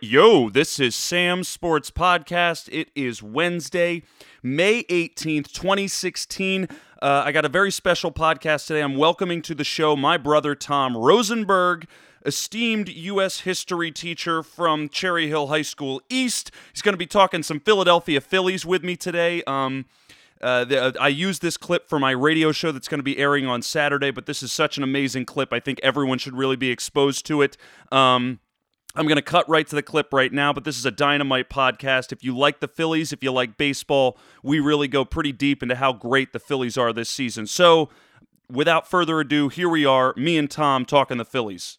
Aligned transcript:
Yo, 0.00 0.48
this 0.48 0.80
is 0.80 0.94
Sam's 0.94 1.46
Sports 1.46 1.90
Podcast. 1.90 2.70
It 2.72 2.88
is 2.94 3.22
Wednesday, 3.22 4.02
May 4.42 4.84
18th, 4.84 5.52
2016. 5.52 6.68
Uh, 7.02 7.22
I 7.26 7.32
got 7.32 7.44
a 7.44 7.50
very 7.50 7.70
special 7.70 8.10
podcast 8.10 8.66
today. 8.68 8.80
I'm 8.80 8.96
welcoming 8.96 9.42
to 9.42 9.54
the 9.54 9.62
show 9.62 9.94
my 9.94 10.16
brother 10.16 10.54
Tom 10.54 10.96
Rosenberg, 10.96 11.86
esteemed 12.24 12.88
U.S. 12.88 13.40
history 13.40 13.92
teacher 13.92 14.42
from 14.42 14.88
Cherry 14.88 15.28
Hill 15.28 15.48
High 15.48 15.60
School 15.60 16.00
East. 16.08 16.50
He's 16.72 16.80
going 16.80 16.94
to 16.94 16.98
be 16.98 17.06
talking 17.06 17.42
some 17.42 17.60
Philadelphia 17.60 18.22
Phillies 18.22 18.64
with 18.64 18.84
me 18.84 18.96
today. 18.96 19.42
Um, 19.46 19.84
uh, 20.40 20.64
the, 20.64 20.82
uh, 20.82 20.92
I 21.00 21.08
use 21.08 21.38
this 21.38 21.56
clip 21.56 21.88
for 21.88 21.98
my 21.98 22.10
radio 22.10 22.52
show 22.52 22.72
that's 22.72 22.88
going 22.88 22.98
to 22.98 23.04
be 23.04 23.18
airing 23.18 23.46
on 23.46 23.62
Saturday, 23.62 24.10
but 24.10 24.26
this 24.26 24.42
is 24.42 24.52
such 24.52 24.76
an 24.76 24.82
amazing 24.82 25.24
clip. 25.24 25.52
I 25.52 25.60
think 25.60 25.80
everyone 25.82 26.18
should 26.18 26.36
really 26.36 26.56
be 26.56 26.70
exposed 26.70 27.26
to 27.26 27.42
it. 27.42 27.56
Um, 27.90 28.40
I'm 28.94 29.06
going 29.06 29.16
to 29.16 29.22
cut 29.22 29.48
right 29.48 29.66
to 29.66 29.74
the 29.74 29.82
clip 29.82 30.12
right 30.12 30.32
now, 30.32 30.52
but 30.52 30.64
this 30.64 30.78
is 30.78 30.86
a 30.86 30.90
dynamite 30.90 31.50
podcast. 31.50 32.12
If 32.12 32.24
you 32.24 32.36
like 32.36 32.60
the 32.60 32.68
Phillies, 32.68 33.12
if 33.12 33.22
you 33.22 33.30
like 33.30 33.58
baseball, 33.58 34.18
we 34.42 34.58
really 34.58 34.88
go 34.88 35.04
pretty 35.04 35.32
deep 35.32 35.62
into 35.62 35.76
how 35.76 35.92
great 35.92 36.32
the 36.32 36.38
Phillies 36.38 36.78
are 36.78 36.92
this 36.92 37.10
season. 37.10 37.46
So, 37.46 37.90
without 38.50 38.88
further 38.88 39.20
ado, 39.20 39.48
here 39.48 39.68
we 39.68 39.84
are, 39.84 40.14
me 40.16 40.38
and 40.38 40.50
Tom 40.50 40.86
talking 40.86 41.18
the 41.18 41.24
Phillies. 41.24 41.78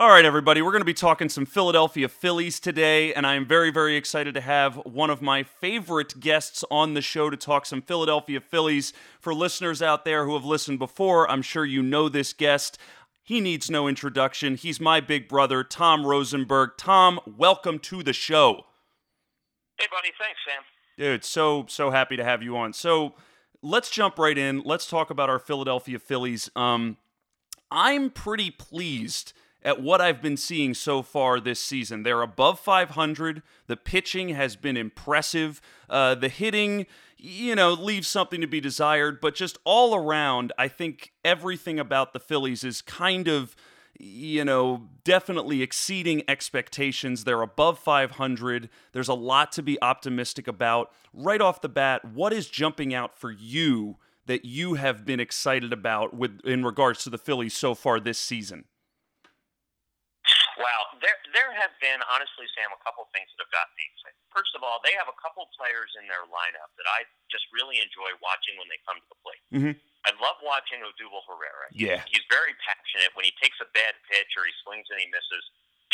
All 0.00 0.08
right, 0.08 0.24
everybody, 0.24 0.62
we're 0.62 0.70
going 0.70 0.80
to 0.80 0.86
be 0.86 0.94
talking 0.94 1.28
some 1.28 1.44
Philadelphia 1.44 2.08
Phillies 2.08 2.58
today, 2.58 3.12
and 3.12 3.26
I'm 3.26 3.44
very, 3.44 3.70
very 3.70 3.96
excited 3.96 4.32
to 4.32 4.40
have 4.40 4.76
one 4.76 5.10
of 5.10 5.20
my 5.20 5.42
favorite 5.42 6.18
guests 6.18 6.64
on 6.70 6.94
the 6.94 7.02
show 7.02 7.28
to 7.28 7.36
talk 7.36 7.66
some 7.66 7.82
Philadelphia 7.82 8.40
Phillies. 8.40 8.94
For 9.20 9.34
listeners 9.34 9.82
out 9.82 10.06
there 10.06 10.24
who 10.24 10.32
have 10.32 10.44
listened 10.46 10.78
before, 10.78 11.30
I'm 11.30 11.42
sure 11.42 11.66
you 11.66 11.82
know 11.82 12.08
this 12.08 12.32
guest. 12.32 12.78
He 13.22 13.42
needs 13.42 13.70
no 13.70 13.86
introduction. 13.86 14.54
He's 14.54 14.80
my 14.80 15.00
big 15.00 15.28
brother, 15.28 15.62
Tom 15.62 16.06
Rosenberg. 16.06 16.78
Tom, 16.78 17.20
welcome 17.26 17.78
to 17.80 18.02
the 18.02 18.14
show. 18.14 18.64
Hey, 19.78 19.86
buddy. 19.90 20.12
Thanks, 20.18 20.40
Sam. 20.48 20.62
Dude, 20.96 21.24
so, 21.24 21.66
so 21.68 21.90
happy 21.90 22.16
to 22.16 22.24
have 22.24 22.42
you 22.42 22.56
on. 22.56 22.72
So, 22.72 23.16
let's 23.60 23.90
jump 23.90 24.18
right 24.18 24.38
in. 24.38 24.62
Let's 24.64 24.86
talk 24.86 25.10
about 25.10 25.28
our 25.28 25.38
Philadelphia 25.38 25.98
Phillies. 25.98 26.50
Um, 26.56 26.96
I'm 27.70 28.08
pretty 28.08 28.50
pleased 28.50 29.34
at 29.62 29.82
what 29.82 30.00
I've 30.00 30.22
been 30.22 30.36
seeing 30.36 30.74
so 30.74 31.02
far 31.02 31.40
this 31.40 31.60
season. 31.60 32.02
They're 32.02 32.22
above 32.22 32.60
500. 32.60 33.42
The 33.66 33.76
pitching 33.76 34.30
has 34.30 34.56
been 34.56 34.76
impressive. 34.76 35.60
Uh, 35.88 36.14
the 36.14 36.28
hitting, 36.28 36.86
you 37.18 37.54
know, 37.54 37.72
leaves 37.72 38.08
something 38.08 38.40
to 38.40 38.46
be 38.46 38.60
desired. 38.60 39.20
But 39.20 39.34
just 39.34 39.58
all 39.64 39.94
around, 39.94 40.52
I 40.58 40.68
think 40.68 41.12
everything 41.24 41.78
about 41.78 42.12
the 42.12 42.20
Phillies 42.20 42.64
is 42.64 42.80
kind 42.80 43.28
of, 43.28 43.54
you 43.98 44.44
know, 44.44 44.88
definitely 45.04 45.62
exceeding 45.62 46.22
expectations. 46.26 47.24
They're 47.24 47.42
above 47.42 47.78
500. 47.78 48.70
There's 48.92 49.08
a 49.08 49.14
lot 49.14 49.52
to 49.52 49.62
be 49.62 49.80
optimistic 49.82 50.48
about. 50.48 50.90
Right 51.12 51.40
off 51.40 51.60
the 51.60 51.68
bat, 51.68 52.04
what 52.04 52.32
is 52.32 52.48
jumping 52.48 52.94
out 52.94 53.18
for 53.18 53.30
you? 53.30 53.96
That 54.26 54.44
you 54.44 54.74
have 54.74 55.04
been 55.04 55.18
excited 55.18 55.72
about 55.72 56.14
with 56.14 56.40
in 56.44 56.64
regards 56.64 57.02
to 57.02 57.10
the 57.10 57.18
Phillies 57.18 57.52
so 57.52 57.74
far 57.74 57.98
this 57.98 58.18
season. 58.18 58.64
Wow, 60.60 60.92
there 61.00 61.16
there 61.32 61.52
have 61.56 61.72
been 61.80 62.04
honestly, 62.12 62.44
Sam, 62.52 62.68
a 62.68 62.80
couple 62.84 63.08
things 63.16 63.32
that 63.32 63.40
have 63.40 63.52
gotten 63.52 63.72
me 63.80 63.84
excited. 63.88 64.20
First 64.28 64.52
of 64.52 64.60
all, 64.60 64.76
they 64.84 64.92
have 65.00 65.08
a 65.08 65.16
couple 65.16 65.48
players 65.56 65.88
in 65.96 66.04
their 66.04 66.28
lineup 66.28 66.68
that 66.76 66.84
I 66.84 67.08
just 67.32 67.48
really 67.48 67.80
enjoy 67.80 68.12
watching 68.20 68.60
when 68.60 68.68
they 68.68 68.76
come 68.84 69.00
to 69.00 69.08
the 69.08 69.18
plate. 69.24 69.44
Mm-hmm. 69.56 69.74
I 70.04 70.10
love 70.20 70.36
watching 70.44 70.84
Odubel 70.84 71.24
Herrera. 71.24 71.72
Yeah, 71.72 72.04
he's 72.04 72.24
very 72.28 72.52
passionate. 72.60 73.08
When 73.16 73.24
he 73.24 73.32
takes 73.40 73.56
a 73.64 73.68
bad 73.72 73.96
pitch 74.12 74.36
or 74.36 74.44
he 74.44 74.52
swings 74.60 74.84
and 74.92 75.00
he 75.00 75.08
misses, 75.08 75.44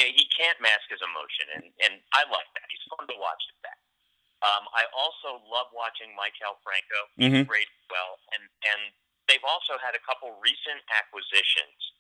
he 0.03 0.27
can't 0.35 0.59
mask 0.59 0.91
his 0.91 1.01
emotion, 1.01 1.47
and 1.55 1.65
and 1.87 1.95
I 2.11 2.27
like 2.27 2.51
that. 2.59 2.67
He's 2.67 2.83
fun 2.91 3.07
to 3.07 3.17
watch 3.23 3.43
at 3.55 3.59
that. 3.71 3.79
Um, 4.45 4.67
I 4.75 4.85
also 4.93 5.41
love 5.47 5.71
watching 5.73 6.13
Maikel 6.19 6.59
Franco. 6.67 7.01
He's 7.15 7.31
mm-hmm. 7.31 7.47
great 7.47 7.71
well, 7.87 8.19
and 8.35 8.43
and 8.67 8.81
they've 9.31 9.47
also 9.47 9.79
had 9.79 9.95
a 9.95 10.03
couple 10.03 10.35
recent 10.43 10.83
acquisitions 10.91 11.96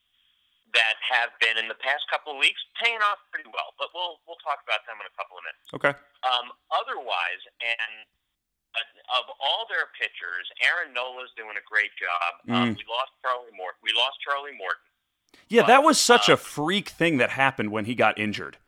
that 0.74 0.96
have 1.04 1.30
been 1.38 1.56
in 1.60 1.68
the 1.70 1.78
past 1.78 2.04
couple 2.10 2.34
of 2.34 2.38
weeks 2.42 2.58
paying 2.82 2.98
off 3.06 3.20
pretty 3.30 3.46
well. 3.52 3.72
But 3.78 3.94
we'll 3.94 4.18
we'll 4.26 4.40
talk 4.42 4.60
about 4.66 4.82
them 4.88 4.98
in 4.98 5.06
a 5.06 5.14
couple 5.14 5.38
of 5.38 5.42
minutes. 5.46 5.66
Okay. 5.76 5.94
Um, 6.26 6.50
otherwise, 6.74 7.42
and 7.62 7.94
uh, 8.74 9.18
of 9.22 9.30
all 9.40 9.64
their 9.70 9.88
pitchers, 9.96 10.44
Aaron 10.60 10.92
Nola's 10.92 11.30
doing 11.36 11.56
a 11.56 11.64
great 11.64 11.94
job. 11.96 12.30
Um, 12.50 12.54
Mm. 12.56 12.56
Um, 12.56 12.68
we 12.76 12.84
lost 12.90 13.12
Charlie 13.22 13.54
Morton. 13.56 13.78
We 13.82 13.92
lost 13.96 14.18
Charlie 14.22 14.56
Morton. 14.58 14.84
Yeah, 15.48 15.62
But, 15.62 15.68
that 15.68 15.82
was 15.82 16.00
such 16.00 16.28
uh, 16.28 16.34
a 16.34 16.36
freak 16.36 16.88
thing 16.90 17.18
that 17.18 17.30
happened 17.30 17.70
when 17.70 17.84
he 17.86 17.94
got 17.94 18.18
injured. 18.18 18.58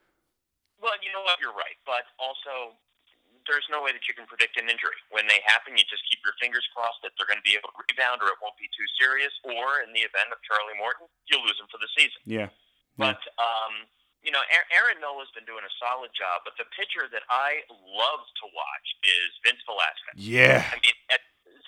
Well, 0.80 0.94
you 1.02 1.10
know 1.12 1.22
what? 1.26 1.40
You're 1.42 1.54
right. 1.56 1.76
But 1.84 2.06
also, 2.18 2.78
there's 3.48 3.66
no 3.72 3.80
way 3.82 3.90
that 3.96 4.04
you 4.06 4.12
can 4.14 4.28
predict 4.28 4.54
an 4.60 4.68
injury. 4.70 4.94
When 5.10 5.24
they 5.26 5.40
happen, 5.48 5.74
you 5.74 5.82
just 5.88 6.04
keep 6.06 6.20
your 6.22 6.36
fingers 6.38 6.62
crossed 6.76 7.00
that 7.02 7.16
they're 7.16 7.26
going 7.26 7.40
to 7.40 7.48
be 7.48 7.56
able 7.56 7.72
to 7.72 7.78
rebound 7.88 8.20
or 8.22 8.28
it 8.30 8.38
won't 8.44 8.54
be 8.60 8.68
too 8.76 8.86
serious. 9.00 9.32
Or 9.42 9.80
in 9.82 9.90
the 9.96 10.04
event 10.06 10.28
of 10.30 10.38
Charlie 10.44 10.76
Morton, 10.78 11.08
you'll 11.26 11.42
lose 11.42 11.56
him 11.58 11.66
for 11.72 11.80
the 11.80 11.88
season. 11.96 12.20
Yeah. 12.28 12.48
But 13.00 13.18
um, 13.40 13.88
you 14.20 14.34
know, 14.34 14.42
Aaron- 14.52 14.70
Aaron 14.74 14.98
Nola's 15.00 15.30
been 15.32 15.46
doing 15.48 15.62
a 15.64 15.72
solid 15.80 16.12
job. 16.12 16.44
But 16.44 16.54
the 16.60 16.68
pitcher 16.76 17.08
that 17.10 17.24
I 17.32 17.64
love 17.72 18.22
to 18.42 18.44
watch 18.52 18.86
is 19.06 19.28
Vince 19.46 19.62
Velasquez. 19.64 20.18
Yeah. 20.20 20.66
I 20.68 20.76
mean, 20.82 20.94
at, 21.08 21.22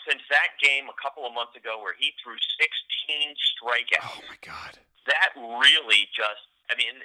since 0.04 0.20
that 0.34 0.58
game 0.60 0.90
a 0.90 0.96
couple 0.98 1.22
of 1.24 1.32
months 1.32 1.54
ago 1.54 1.78
where 1.80 1.94
he 1.96 2.10
threw 2.20 2.34
16 2.58 3.32
strikeouts, 3.56 4.18
Oh 4.18 4.26
my 4.26 4.38
god. 4.42 4.76
that 5.06 5.30
really 5.38 6.10
just, 6.10 6.42
I 6.68 6.74
mean, 6.74 6.98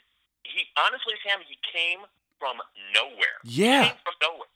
he 0.48 0.66
honestly, 0.80 1.14
Sam, 1.22 1.40
he 1.46 1.58
came 1.70 2.02
from 2.42 2.58
nowhere. 2.94 3.38
Yeah. 3.46 3.94
Came 3.94 4.02
from 4.04 4.18
nowhere. 4.26 4.50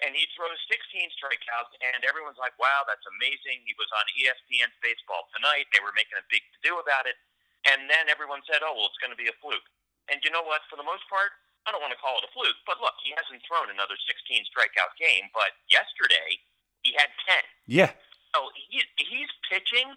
And 0.00 0.16
he 0.16 0.24
throws 0.32 0.56
16 0.72 1.12
strikeouts, 1.20 1.76
and 1.84 2.00
everyone's 2.08 2.40
like, 2.40 2.56
wow, 2.56 2.88
that's 2.88 3.04
amazing. 3.20 3.60
He 3.68 3.76
was 3.76 3.88
on 3.92 4.04
ESPN's 4.16 4.76
Baseball 4.80 5.28
Tonight. 5.36 5.68
They 5.76 5.84
were 5.84 5.92
making 5.92 6.16
a 6.16 6.24
big 6.32 6.40
to 6.56 6.58
do 6.64 6.80
about 6.80 7.04
it. 7.04 7.20
And 7.68 7.84
then 7.92 8.08
everyone 8.08 8.40
said, 8.48 8.64
oh, 8.64 8.72
well, 8.72 8.88
it's 8.88 8.96
going 9.02 9.12
to 9.12 9.20
be 9.20 9.28
a 9.28 9.36
fluke. 9.44 9.66
And 10.08 10.16
you 10.24 10.32
know 10.32 10.40
what? 10.40 10.64
For 10.72 10.80
the 10.80 10.86
most 10.88 11.04
part, 11.12 11.36
I 11.68 11.72
don't 11.76 11.84
want 11.84 11.92
to 11.92 12.00
call 12.00 12.16
it 12.16 12.24
a 12.24 12.32
fluke, 12.32 12.56
but 12.64 12.80
look, 12.80 12.96
he 13.04 13.12
hasn't 13.12 13.44
thrown 13.44 13.68
another 13.68 13.94
16 14.08 14.48
strikeout 14.48 14.96
game. 14.96 15.28
But 15.36 15.52
yesterday, 15.68 16.40
he 16.80 16.96
had 16.96 17.12
10. 17.28 17.44
Yeah. 17.68 17.92
So 18.32 18.48
he, 18.56 18.80
he's 18.96 19.28
pitching 19.52 19.92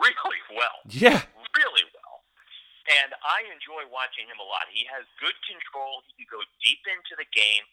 really 0.00 0.42
well 0.56 0.80
Yeah. 0.88 1.20
really 1.52 1.84
well. 1.92 2.24
And 2.88 3.12
I 3.20 3.44
enjoy 3.52 3.84
watching 3.92 4.24
him 4.30 4.38
a 4.40 4.46
lot. 4.46 4.70
He 4.72 4.86
has 4.88 5.04
good 5.20 5.34
control. 5.44 6.00
He 6.08 6.24
can 6.24 6.30
go 6.30 6.40
deep 6.64 6.80
into 6.88 7.12
the 7.18 7.26
game. 7.34 7.66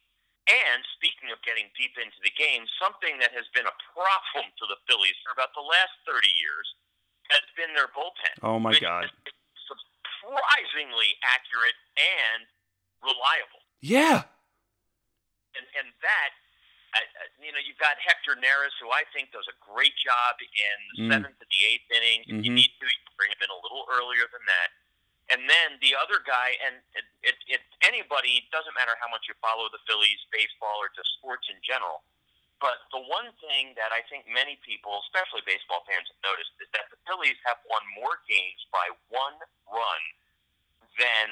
And 0.44 0.84
speaking 1.00 1.32
of 1.32 1.40
getting 1.48 1.72
deep 1.80 1.96
into 1.96 2.20
the 2.20 2.34
game, 2.36 2.68
something 2.76 3.16
that 3.24 3.32
has 3.32 3.48
been 3.56 3.64
a 3.64 3.76
problem 3.96 4.52
to 4.60 4.66
the 4.68 4.76
Phillies 4.92 5.16
for 5.24 5.32
about 5.32 5.56
the 5.56 5.64
last 5.64 5.96
30 6.04 6.28
years 6.36 6.68
has 7.32 7.44
been 7.56 7.72
their 7.74 7.88
bullpen. 7.96 8.36
Oh 8.44 8.60
my 8.60 8.76
god. 8.78 9.08
surprisingly 10.24 11.16
accurate 11.28 11.76
and 12.00 12.48
reliable. 13.04 13.60
Yeah. 13.84 14.24
And, 15.56 15.66
and 15.80 15.88
that, 16.00 16.32
uh, 16.96 17.04
you 17.44 17.52
know, 17.52 17.60
you've 17.60 17.80
got 17.80 18.00
Hector 18.00 18.36
Neris, 18.40 18.72
who 18.80 18.88
I 18.92 19.04
think 19.12 19.32
does 19.36 19.46
a 19.52 19.56
great 19.64 19.94
job 20.00 20.40
in 20.40 20.78
the 20.96 20.96
Mm. 21.04 21.12
seventh 21.12 21.40
and 21.44 21.52
the 21.52 21.62
eighth 21.68 21.88
inning. 21.92 22.20
If 22.24 22.40
you 22.46 22.52
Mhm. 22.52 22.60
need 22.64 22.72
to, 22.80 22.86
you 22.88 23.00
bring 23.20 23.32
him 23.32 23.42
in 23.44 23.50
a 23.52 23.60
little 23.64 23.84
earlier 23.92 24.28
than 24.32 24.44
that. 24.48 24.70
And 25.32 25.48
then 25.48 25.80
the 25.80 25.96
other 25.96 26.20
guy, 26.28 26.56
and 26.68 26.84
it, 27.00 27.08
it, 27.24 27.38
it 27.48 27.62
anybody 27.80 28.44
it 28.44 28.48
doesn't 28.52 28.76
matter 28.76 28.94
how 29.00 29.08
much 29.08 29.24
you 29.32 29.36
follow 29.40 29.72
the 29.72 29.80
Phillies 29.88 30.20
baseball 30.36 30.76
or 30.84 30.92
just 30.92 31.08
sports 31.20 31.48
in 31.48 31.58
general. 31.64 32.04
But 32.60 32.80
the 32.96 33.00
one 33.00 33.32
thing 33.44 33.76
that 33.76 33.92
I 33.92 34.04
think 34.08 34.24
many 34.28 34.56
people, 34.64 35.00
especially 35.08 35.44
baseball 35.44 35.84
fans, 35.88 36.08
have 36.12 36.22
noticed 36.24 36.52
is 36.64 36.70
that 36.76 36.88
the 36.92 37.00
Phillies 37.08 37.36
have 37.48 37.60
won 37.68 37.84
more 37.96 38.20
games 38.28 38.62
by 38.72 38.88
one 39.12 39.36
run 39.68 40.02
than 41.00 41.28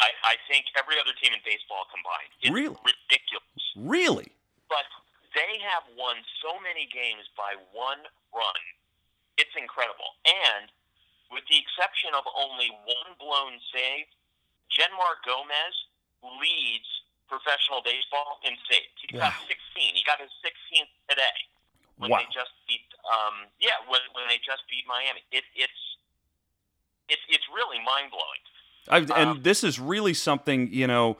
I, 0.00 0.08
I 0.24 0.34
think 0.46 0.70
every 0.78 0.96
other 1.00 1.12
team 1.18 1.34
in 1.34 1.42
baseball 1.44 1.84
combined. 1.90 2.32
It's 2.40 2.54
Really? 2.54 2.78
ridiculous. 2.80 3.62
Really? 3.76 4.30
But 4.70 4.86
they 5.34 5.58
have 5.64 5.84
won 5.98 6.16
so 6.40 6.56
many 6.64 6.86
games 6.88 7.26
by 7.36 7.58
one 7.74 8.04
run. 8.32 8.62
It's 9.36 9.52
incredible. 9.58 10.16
And 10.24 10.70
with 11.30 11.44
the 11.48 11.58
exception 11.60 12.12
of 12.16 12.24
only 12.36 12.70
one 12.88 13.10
blown 13.20 13.60
save, 13.72 14.06
Jeanmar 14.72 15.20
Gomez 15.24 15.74
leads 16.40 16.88
professional 17.28 17.84
baseball 17.84 18.40
in 18.44 18.56
saves. 18.68 18.88
He 19.00 19.12
got 19.16 19.32
16. 19.46 19.94
He 19.94 20.02
got 20.04 20.20
his 20.20 20.32
16th 20.40 20.88
today 21.08 21.38
when 22.00 22.10
Wow. 22.10 22.18
they 22.18 22.28
just 22.32 22.52
beat. 22.66 22.84
Um, 23.04 23.48
yeah, 23.60 23.80
when, 23.88 24.00
when 24.16 24.28
they 24.28 24.38
just 24.38 24.62
beat 24.68 24.84
Miami. 24.88 25.20
It, 25.32 25.44
it's 25.54 25.80
it's 27.08 27.22
it's 27.28 27.44
really 27.54 27.78
mind 27.84 28.10
blowing. 28.12 28.42
I, 28.88 28.98
and 29.20 29.30
Um, 29.30 29.42
this 29.42 29.64
is 29.64 29.78
really 29.80 30.14
something 30.14 30.68
you 30.72 30.86
know 30.86 31.16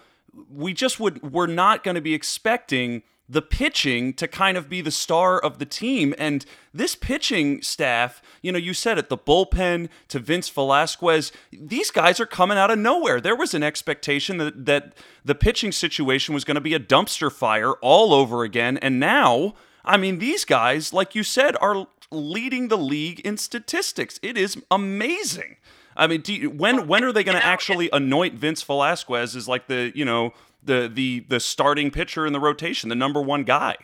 we 0.50 0.72
just 0.74 1.00
would 1.00 1.22
we're 1.32 1.46
not 1.46 1.82
going 1.84 1.94
to 1.94 2.00
be 2.00 2.14
expecting 2.14 3.02
the 3.28 3.42
pitching 3.42 4.14
to 4.14 4.26
kind 4.26 4.56
of 4.56 4.68
be 4.68 4.80
the 4.80 4.90
star 4.90 5.38
of 5.38 5.58
the 5.58 5.66
team. 5.66 6.14
And 6.18 6.46
this 6.72 6.94
pitching 6.94 7.60
staff, 7.60 8.22
you 8.40 8.50
know, 8.50 8.58
you 8.58 8.72
said 8.72 8.96
it, 8.96 9.10
the 9.10 9.18
bullpen 9.18 9.88
to 10.08 10.18
Vince 10.18 10.48
Velasquez, 10.48 11.30
these 11.52 11.90
guys 11.90 12.20
are 12.20 12.26
coming 12.26 12.56
out 12.56 12.70
of 12.70 12.78
nowhere. 12.78 13.20
There 13.20 13.36
was 13.36 13.52
an 13.52 13.62
expectation 13.62 14.38
that, 14.38 14.64
that 14.64 14.94
the 15.24 15.34
pitching 15.34 15.72
situation 15.72 16.32
was 16.32 16.44
going 16.44 16.54
to 16.54 16.60
be 16.60 16.74
a 16.74 16.80
dumpster 16.80 17.30
fire 17.30 17.72
all 17.74 18.14
over 18.14 18.44
again. 18.44 18.78
And 18.78 18.98
now, 18.98 19.54
I 19.84 19.98
mean, 19.98 20.18
these 20.18 20.44
guys, 20.44 20.94
like 20.94 21.14
you 21.14 21.22
said, 21.22 21.54
are 21.60 21.86
leading 22.10 22.68
the 22.68 22.78
league 22.78 23.20
in 23.20 23.36
statistics. 23.36 24.18
It 24.22 24.38
is 24.38 24.56
amazing. 24.70 25.56
I 25.98 26.06
mean, 26.06 26.22
you, 26.26 26.48
when 26.48 26.86
when 26.86 27.02
are 27.02 27.12
they 27.12 27.24
going 27.24 27.36
to 27.36 27.44
actually 27.44 27.90
anoint 27.92 28.34
Vince 28.34 28.62
Velasquez 28.62 29.34
as 29.34 29.48
like 29.48 29.66
the 29.66 29.90
you 29.96 30.04
know 30.04 30.32
the 30.68 30.86
the 30.86 31.24
the 31.26 31.40
starting 31.40 31.90
pitcher 31.90 32.28
in 32.28 32.36
the 32.36 32.38
rotation, 32.38 32.92
the 32.92 33.00
number 33.00 33.24
one 33.24 33.42
guy. 33.42 33.74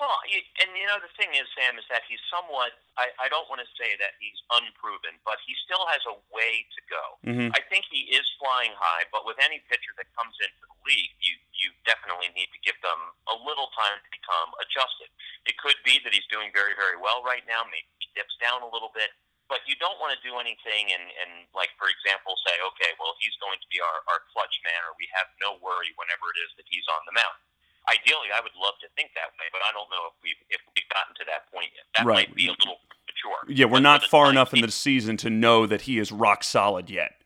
Well, 0.00 0.18
and 0.58 0.74
you 0.74 0.82
know 0.90 0.98
the 0.98 1.12
thing 1.14 1.30
is, 1.38 1.46
Sam, 1.54 1.78
is 1.78 1.86
that 1.86 2.02
he's 2.10 2.18
somewhat. 2.26 2.74
I, 2.98 3.14
I 3.22 3.30
don't 3.30 3.46
want 3.46 3.62
to 3.62 3.70
say 3.78 3.94
that 4.02 4.18
he's 4.18 4.34
unproven, 4.50 5.14
but 5.22 5.38
he 5.46 5.54
still 5.62 5.86
has 5.86 6.02
a 6.10 6.18
way 6.34 6.66
to 6.66 6.80
go. 6.90 7.04
Mm-hmm. 7.22 7.54
I 7.54 7.62
think 7.70 7.86
he 7.86 8.10
is 8.10 8.26
flying 8.42 8.74
high, 8.74 9.06
but 9.14 9.22
with 9.22 9.38
any 9.38 9.62
pitcher 9.70 9.94
that 10.02 10.10
comes 10.18 10.34
into 10.42 10.58
the 10.66 10.74
league, 10.82 11.14
you 11.22 11.38
you 11.54 11.70
definitely 11.86 12.34
need 12.34 12.50
to 12.50 12.60
give 12.66 12.74
them 12.82 12.98
a 13.30 13.36
little 13.46 13.70
time 13.78 14.02
to 14.02 14.08
become 14.10 14.50
adjusted. 14.58 15.12
It 15.46 15.54
could 15.62 15.78
be 15.86 16.02
that 16.02 16.10
he's 16.10 16.26
doing 16.26 16.50
very 16.50 16.74
very 16.74 16.98
well 16.98 17.22
right 17.22 17.46
now. 17.46 17.62
Maybe 17.70 17.86
he 18.02 18.10
dips 18.18 18.34
down 18.42 18.66
a 18.66 18.70
little 18.72 18.90
bit 18.90 19.14
but 19.52 19.60
you 19.68 19.76
don't 19.76 20.00
want 20.00 20.16
to 20.16 20.20
do 20.24 20.40
anything 20.40 20.88
and, 20.96 21.04
and 21.20 21.44
like 21.52 21.68
for 21.76 21.92
example 21.92 22.32
say 22.48 22.56
okay 22.64 22.96
well 22.96 23.12
he's 23.20 23.36
going 23.36 23.60
to 23.60 23.68
be 23.68 23.76
our, 23.84 24.00
our 24.08 24.24
clutch 24.32 24.56
man 24.64 24.80
or 24.88 24.96
we 24.96 25.04
have 25.12 25.28
no 25.44 25.60
worry 25.60 25.92
whenever 26.00 26.32
it 26.32 26.40
is 26.40 26.48
that 26.56 26.64
he's 26.72 26.88
on 26.88 27.04
the 27.04 27.12
mound. 27.12 27.36
Ideally 27.84 28.32
i 28.32 28.40
would 28.40 28.56
love 28.56 28.80
to 28.80 28.88
think 28.96 29.12
that 29.12 29.28
way 29.36 29.52
but 29.52 29.60
i 29.60 29.68
don't 29.76 29.92
know 29.92 30.08
if 30.08 30.16
we've 30.24 30.40
if 30.48 30.64
we've 30.72 30.88
gotten 30.88 31.12
to 31.20 31.24
that 31.28 31.52
point 31.52 31.68
yet. 31.76 31.84
That 32.00 32.08
right. 32.08 32.24
might 32.24 32.32
be 32.32 32.48
a 32.48 32.56
little 32.56 32.80
mature 33.04 33.44
yeah 33.52 33.68
we're 33.68 33.84
not 33.84 34.08
far 34.08 34.32
enough 34.32 34.56
in 34.56 34.64
the 34.64 34.72
season 34.72 35.20
to 35.20 35.28
know 35.28 35.68
that 35.68 35.84
he 35.84 36.00
is 36.00 36.08
rock 36.08 36.40
solid 36.40 36.88
yet. 36.88 37.20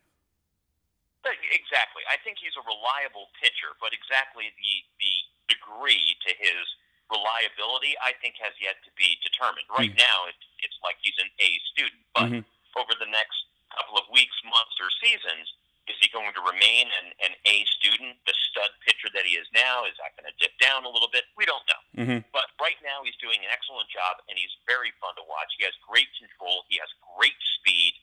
Uh, 1.22 1.30
exactly. 1.50 2.06
I 2.06 2.18
think 2.22 2.38
he's 2.42 2.58
a 2.58 2.64
reliable 2.66 3.30
pitcher 3.38 3.78
but 3.78 3.94
exactly 3.94 4.50
the 4.50 4.74
the 4.98 5.14
degree 5.46 6.18
to 6.26 6.34
his 6.34 6.66
reliability, 7.10 7.94
I 8.02 8.14
think, 8.18 8.38
has 8.42 8.54
yet 8.58 8.78
to 8.82 8.90
be 8.98 9.18
determined. 9.22 9.66
Right 9.70 9.92
mm-hmm. 9.92 10.02
now, 10.02 10.18
it's, 10.30 10.46
it's 10.62 10.78
like 10.82 10.98
he's 11.02 11.16
an 11.22 11.30
A 11.38 11.50
student, 11.74 12.02
but 12.14 12.28
mm-hmm. 12.30 12.78
over 12.78 12.92
the 12.98 13.10
next 13.10 13.38
couple 13.74 13.98
of 13.98 14.06
weeks, 14.10 14.34
months, 14.46 14.74
or 14.82 14.90
seasons, 15.02 15.46
is 15.86 15.94
he 16.02 16.10
going 16.10 16.34
to 16.34 16.42
remain 16.42 16.90
an, 16.90 17.14
an 17.22 17.32
A 17.46 17.62
student, 17.78 18.18
the 18.26 18.34
stud 18.50 18.74
pitcher 18.82 19.06
that 19.14 19.22
he 19.22 19.38
is 19.38 19.46
now? 19.54 19.86
Is 19.86 19.94
that 20.02 20.18
going 20.18 20.26
to 20.26 20.34
dip 20.42 20.50
down 20.58 20.82
a 20.82 20.90
little 20.90 21.10
bit? 21.10 21.30
We 21.38 21.46
don't 21.46 21.62
know. 21.70 21.82
Mm-hmm. 22.02 22.20
But 22.34 22.50
right 22.58 22.78
now, 22.82 23.06
he's 23.06 23.14
doing 23.22 23.38
an 23.38 23.50
excellent 23.54 23.86
job, 23.86 24.18
and 24.26 24.34
he's 24.34 24.50
very 24.66 24.90
fun 24.98 25.14
to 25.14 25.24
watch. 25.30 25.54
He 25.54 25.62
has 25.62 25.74
great 25.86 26.10
control. 26.18 26.66
He 26.66 26.82
has 26.82 26.90
great 27.14 27.38
speed, 27.62 27.94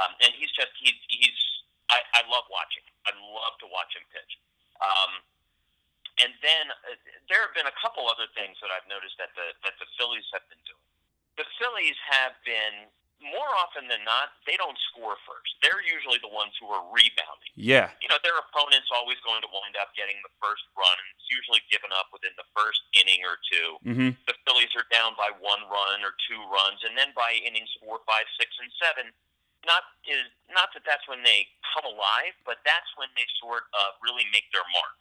um, 0.00 0.16
and 0.24 0.32
he's 0.32 0.52
just 0.56 0.72
he's 0.80 0.96
he's. 1.12 1.36
I, 1.92 2.02
I 2.18 2.26
love 2.26 2.48
watching. 2.50 2.82
I 3.06 3.14
love 3.14 3.54
to 3.62 3.68
watch 3.70 3.94
him 3.94 4.02
pitch. 4.10 4.25
And 6.26 6.34
then 6.42 6.74
uh, 6.74 6.98
there 7.30 7.38
have 7.46 7.54
been 7.54 7.70
a 7.70 7.76
couple 7.78 8.10
other 8.10 8.26
things 8.34 8.58
that 8.58 8.74
I've 8.74 8.86
noticed 8.90 9.14
that 9.22 9.30
the 9.38 9.54
that 9.62 9.78
the 9.78 9.86
Phillies 9.94 10.26
have 10.34 10.42
been 10.50 10.58
doing. 10.66 10.82
The 11.38 11.46
Phillies 11.62 11.94
have 12.10 12.34
been 12.42 12.90
more 13.22 13.48
often 13.64 13.88
than 13.88 14.04
not, 14.04 14.36
they 14.44 14.60
don't 14.60 14.76
score 14.92 15.16
first. 15.24 15.56
They're 15.64 15.80
usually 15.80 16.20
the 16.20 16.28
ones 16.28 16.52
who 16.60 16.68
are 16.68 16.84
rebounding. 16.92 17.52
Yeah. 17.56 17.88
You 18.04 18.12
know, 18.12 18.20
their 18.20 18.36
opponent's 18.36 18.92
always 18.92 19.16
going 19.24 19.40
to 19.40 19.48
wind 19.48 19.72
up 19.80 19.96
getting 19.96 20.20
the 20.20 20.32
first 20.36 20.68
run, 20.76 20.96
and 21.00 21.08
it's 21.16 21.28
usually 21.32 21.64
given 21.72 21.88
up 21.96 22.12
within 22.12 22.36
the 22.36 22.44
first 22.52 22.84
inning 22.92 23.24
or 23.24 23.40
2 23.40 23.88
mm-hmm. 23.88 24.10
The 24.28 24.36
Phillies 24.44 24.72
are 24.76 24.84
down 24.92 25.16
by 25.16 25.32
one 25.40 25.64
run 25.72 26.04
or 26.04 26.12
two 26.28 26.40
runs, 26.52 26.84
and 26.84 26.92
then 26.92 27.16
by 27.16 27.40
innings 27.40 27.72
four, 27.80 28.04
five, 28.04 28.28
six, 28.36 28.52
and 28.60 28.68
seven, 28.76 29.08
not 29.64 29.96
is 30.06 30.28
not 30.52 30.70
that 30.76 30.84
that's 30.84 31.08
when 31.08 31.24
they 31.24 31.48
come 31.74 31.88
alive, 31.88 32.36
but 32.44 32.60
that's 32.62 32.86
when 33.00 33.10
they 33.16 33.26
sort 33.42 33.66
of 33.74 33.96
really 34.04 34.28
make 34.30 34.46
their 34.52 34.64
mark. 34.76 34.94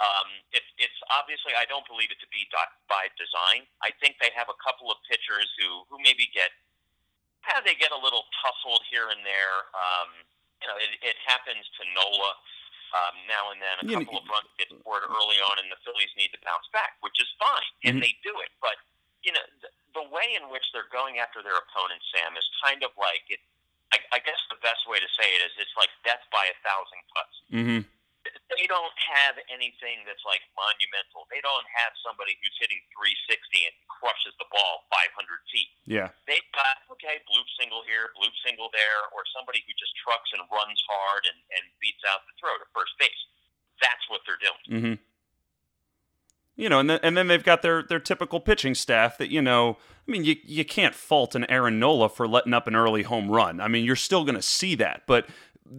Um, 0.00 0.28
it, 0.56 0.64
it's 0.80 0.96
obviously 1.12 1.52
I 1.52 1.68
don't 1.68 1.84
believe 1.84 2.08
it 2.08 2.16
to 2.24 2.30
be 2.32 2.48
by 2.88 3.12
design. 3.20 3.68
I 3.84 3.92
think 4.00 4.16
they 4.16 4.32
have 4.32 4.48
a 4.48 4.56
couple 4.56 4.88
of 4.88 4.96
pitchers 5.04 5.52
who 5.60 5.84
who 5.92 6.00
maybe 6.00 6.24
get 6.32 6.48
yeah, 7.44 7.60
they 7.64 7.76
get 7.76 7.92
a 7.92 8.00
little 8.00 8.24
tussled 8.40 8.84
here 8.88 9.08
and 9.12 9.20
there. 9.24 9.68
Um, 9.72 10.08
you 10.60 10.68
know, 10.68 10.76
it, 10.76 10.92
it 11.00 11.16
happens 11.24 11.64
to 11.80 11.82
Nola 11.96 12.32
um, 12.92 13.14
now 13.28 13.48
and 13.52 13.60
then. 13.60 13.76
A 13.80 13.84
couple 13.96 14.20
of 14.20 14.26
runs 14.28 14.48
get 14.60 14.68
scored 14.68 15.04
early 15.08 15.40
on, 15.40 15.56
and 15.60 15.72
the 15.72 15.80
Phillies 15.84 16.12
need 16.20 16.32
to 16.36 16.40
bounce 16.44 16.68
back, 16.72 17.00
which 17.00 17.16
is 17.16 17.28
fine, 17.40 17.72
and 17.84 17.96
mm-hmm. 17.96 18.04
they 18.04 18.12
do 18.20 18.32
it. 18.44 18.52
But 18.60 18.76
you 19.24 19.32
know, 19.32 19.44
the, 19.64 19.68
the 20.00 20.06
way 20.08 20.36
in 20.36 20.48
which 20.52 20.64
they're 20.72 20.88
going 20.92 21.20
after 21.20 21.40
their 21.44 21.56
opponent, 21.56 22.00
Sam, 22.12 22.36
is 22.36 22.44
kind 22.60 22.80
of 22.84 22.92
like 23.00 23.24
it. 23.28 23.40
I, 23.92 24.00
I 24.16 24.18
guess 24.22 24.38
the 24.52 24.60
best 24.60 24.84
way 24.88 25.00
to 25.00 25.10
say 25.16 25.28
it 25.28 25.40
is 25.44 25.52
it's 25.60 25.76
like 25.76 25.92
death 26.04 26.22
by 26.32 26.48
a 26.48 26.56
thousand 26.64 27.00
cuts. 27.12 27.36
Mm-hmm 27.52 27.80
don't 28.70 28.94
have 29.10 29.34
anything 29.50 30.06
that's 30.06 30.22
like 30.22 30.46
monumental. 30.54 31.26
They 31.26 31.42
don't 31.42 31.66
have 31.74 31.90
somebody 32.06 32.38
who's 32.38 32.54
hitting 32.62 32.78
360 32.94 33.66
and 33.66 33.74
crushes 33.90 34.30
the 34.38 34.46
ball 34.46 34.86
500 34.94 35.10
feet. 35.50 35.70
Yeah. 35.90 36.14
They've 36.30 36.46
got, 36.54 36.86
okay, 36.94 37.18
bloop 37.26 37.50
single 37.58 37.82
here, 37.82 38.14
bloop 38.14 38.30
single 38.46 38.70
there, 38.70 39.10
or 39.10 39.26
somebody 39.34 39.66
who 39.66 39.74
just 39.74 39.90
trucks 39.98 40.30
and 40.30 40.46
runs 40.54 40.78
hard 40.86 41.26
and, 41.26 41.38
and 41.58 41.64
beats 41.82 42.00
out 42.06 42.22
the 42.30 42.34
throw 42.38 42.54
to 42.62 42.66
first 42.70 42.94
base. 43.02 43.22
That's 43.82 44.06
what 44.06 44.22
they're 44.22 44.38
doing. 44.38 44.64
Mm-hmm. 44.70 44.96
You 46.54 46.68
know, 46.70 46.78
and 46.78 46.88
then, 46.90 47.00
and 47.02 47.18
then 47.18 47.26
they've 47.26 47.42
got 47.42 47.66
their, 47.66 47.82
their 47.82 47.98
typical 47.98 48.38
pitching 48.38 48.78
staff 48.78 49.18
that, 49.18 49.32
you 49.32 49.42
know, 49.42 49.78
I 50.06 50.10
mean, 50.10 50.24
you, 50.24 50.36
you 50.44 50.64
can't 50.64 50.94
fault 50.94 51.34
an 51.34 51.48
Aaron 51.50 51.78
Nola 51.80 52.08
for 52.08 52.28
letting 52.28 52.54
up 52.54 52.66
an 52.66 52.76
early 52.76 53.02
home 53.02 53.30
run. 53.30 53.60
I 53.60 53.68
mean, 53.68 53.84
you're 53.84 53.96
still 53.96 54.24
going 54.24 54.36
to 54.36 54.42
see 54.42 54.74
that. 54.76 55.02
But 55.06 55.26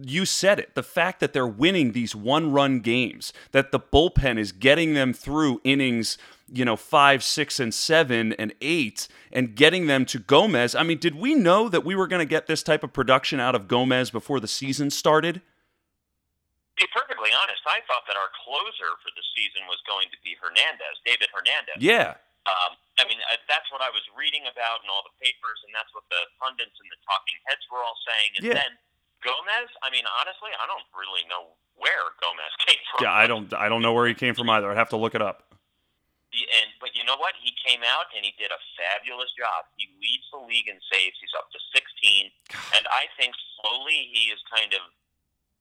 you 0.00 0.24
said 0.24 0.58
it. 0.58 0.74
The 0.74 0.82
fact 0.82 1.20
that 1.20 1.32
they're 1.32 1.46
winning 1.46 1.92
these 1.92 2.14
one 2.14 2.52
run 2.52 2.80
games, 2.80 3.32
that 3.52 3.72
the 3.72 3.80
bullpen 3.80 4.38
is 4.38 4.52
getting 4.52 4.94
them 4.94 5.12
through 5.12 5.60
innings, 5.64 6.16
you 6.48 6.64
know, 6.64 6.76
five, 6.76 7.22
six, 7.22 7.60
and 7.60 7.74
seven, 7.74 8.32
and 8.34 8.54
eight, 8.60 9.08
and 9.32 9.54
getting 9.54 9.86
them 9.86 10.04
to 10.06 10.18
Gomez. 10.18 10.74
I 10.74 10.82
mean, 10.82 10.98
did 10.98 11.16
we 11.16 11.34
know 11.34 11.68
that 11.68 11.84
we 11.84 11.94
were 11.94 12.06
going 12.06 12.24
to 12.24 12.28
get 12.28 12.46
this 12.46 12.62
type 12.62 12.82
of 12.82 12.92
production 12.92 13.40
out 13.40 13.54
of 13.54 13.68
Gomez 13.68 14.10
before 14.10 14.40
the 14.40 14.48
season 14.48 14.90
started? 14.90 15.42
To 16.72 16.76
be 16.80 16.88
perfectly 16.88 17.30
honest, 17.36 17.60
I 17.68 17.84
thought 17.84 18.08
that 18.08 18.16
our 18.16 18.32
closer 18.48 18.96
for 19.04 19.12
the 19.12 19.24
season 19.36 19.68
was 19.68 19.80
going 19.84 20.08
to 20.08 20.18
be 20.24 20.36
Hernandez, 20.40 20.96
David 21.04 21.28
Hernandez. 21.28 21.84
Yeah. 21.84 22.16
Um, 22.48 22.74
I 22.98 23.06
mean, 23.06 23.20
uh, 23.30 23.38
that's 23.46 23.70
what 23.70 23.84
I 23.84 23.92
was 23.92 24.02
reading 24.18 24.48
about 24.50 24.82
in 24.82 24.90
all 24.90 25.04
the 25.06 25.14
papers, 25.22 25.62
and 25.62 25.70
that's 25.70 25.92
what 25.94 26.02
the 26.10 26.18
pundits 26.42 26.74
and 26.80 26.88
the 26.90 26.98
talking 27.06 27.38
heads 27.46 27.62
were 27.70 27.78
all 27.78 27.94
saying. 28.02 28.30
And 28.40 28.44
yeah. 28.50 28.58
then 28.66 28.72
Gomez, 29.22 29.70
I 29.82 29.88
mean, 29.94 30.04
honestly, 30.20 30.50
I 30.58 30.66
don't 30.66 30.84
really 30.94 31.22
know 31.30 31.54
where 31.78 32.12
Gomez 32.18 32.52
came 32.66 32.82
from. 32.90 33.06
Yeah, 33.06 33.14
I 33.14 33.26
don't, 33.26 33.48
I 33.54 33.70
don't 33.70 33.82
know 33.82 33.94
where 33.94 34.06
he 34.06 34.14
came 34.14 34.34
from 34.34 34.50
either. 34.50 34.70
I'd 34.70 34.76
have 34.76 34.90
to 34.90 35.00
look 35.00 35.14
it 35.14 35.22
up. 35.22 35.48
And 36.32 36.72
but 36.80 36.96
you 36.96 37.04
know 37.04 37.20
what? 37.20 37.36
He 37.36 37.52
came 37.60 37.84
out 37.84 38.08
and 38.16 38.24
he 38.24 38.32
did 38.40 38.48
a 38.48 38.56
fabulous 38.72 39.28
job. 39.36 39.68
He 39.76 39.92
leads 40.00 40.24
the 40.32 40.40
league 40.40 40.64
in 40.64 40.80
saves. 40.88 41.20
He's 41.20 41.36
up 41.36 41.52
to 41.52 41.60
16, 41.76 42.32
and 42.72 42.88
I 42.88 43.04
think 43.20 43.36
slowly 43.60 44.08
he 44.08 44.32
is 44.32 44.40
kind 44.48 44.72
of 44.72 44.80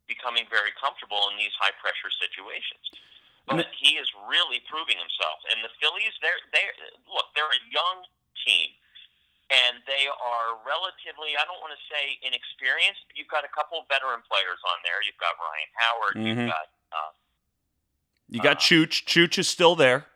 becoming 0.08 0.48
very 0.48 0.72
comfortable 0.80 1.27
in 1.27 1.36
these 1.36 1.51
high 1.60 1.75
pressure 1.75 2.08
situations. 2.15 2.88
But 3.51 3.68
he 3.75 4.00
is 4.00 4.08
really 4.32 4.63
proving 4.72 4.96
himself. 4.96 5.44
And 5.51 5.60
the 5.60 5.74
Phillies, 5.84 6.15
they're 6.24 6.39
they 6.56 6.72
look, 7.03 7.36
they're 7.36 7.51
a 7.51 7.63
young 7.68 8.08
team 8.48 8.72
and 9.51 9.84
they 9.84 10.08
are 10.08 10.55
relatively, 10.63 11.36
I 11.36 11.43
don't 11.43 11.60
want 11.60 11.75
to 11.75 11.81
say 11.91 12.15
inexperienced, 12.24 13.03
but 13.12 13.20
you've 13.20 13.27
got 13.27 13.43
a 13.43 13.51
couple 13.51 13.84
of 13.84 13.86
veteran 13.91 14.24
players 14.24 14.63
on 14.63 14.79
there. 14.88 15.03
You've 15.03 15.20
got 15.20 15.36
Ryan 15.36 15.72
Howard. 15.75 16.15
Mm-hmm. 16.15 16.27
You've 16.48 16.55
got. 16.55 16.67
Uh, 16.91 17.12
you 18.31 18.39
got 18.39 18.58
uh, 18.63 18.67
Chooch. 18.67 19.03
Chooch 19.03 19.36
is 19.36 19.51
still 19.51 19.75
there. 19.75 20.08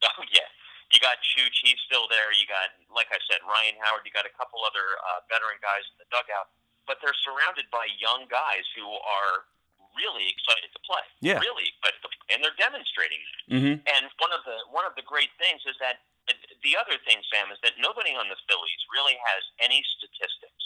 Oh, 0.00 0.24
yeah. 0.32 0.48
You 0.88 0.96
got 0.96 1.20
Chooch. 1.20 1.60
He's 1.60 1.76
still 1.84 2.08
there. 2.08 2.32
You 2.32 2.48
got, 2.48 2.72
like 2.88 3.12
I 3.12 3.20
said, 3.28 3.44
Ryan 3.44 3.76
Howard. 3.84 4.00
You 4.08 4.16
got 4.16 4.24
a 4.24 4.32
couple 4.32 4.64
other 4.64 4.96
uh, 4.96 5.20
veteran 5.28 5.60
guys 5.60 5.84
in 5.92 6.00
the 6.00 6.08
dugout. 6.08 6.48
But 6.88 7.04
they're 7.04 7.16
surrounded 7.20 7.68
by 7.68 7.84
young 8.00 8.24
guys 8.32 8.64
who 8.72 8.88
are 8.88 9.44
really 9.92 10.32
excited 10.32 10.72
to 10.72 10.80
play. 10.88 11.04
Yeah. 11.20 11.36
Really 11.36 11.68
excited 11.76 12.00
to 12.00 12.08
play. 12.08 12.26
And 12.32 12.40
they're 12.40 12.56
demonstrating 12.56 13.20
that. 13.20 13.40
Mm-hmm. 13.52 13.74
And 13.92 14.02
one 14.24 14.32
of 14.32 14.40
the 14.48 14.56
one 14.72 14.88
of 14.88 14.96
the 14.96 15.04
great 15.04 15.28
things 15.36 15.60
is 15.68 15.76
that 15.84 16.00
the 16.62 16.76
other 16.76 16.96
thing, 17.08 17.20
Sam, 17.32 17.48
is 17.52 17.60
that 17.64 17.76
nobody 17.80 18.12
on 18.12 18.28
the 18.28 18.38
Phillies 18.48 18.82
really 18.92 19.16
has 19.20 19.42
any 19.60 19.80
statistics 19.96 20.62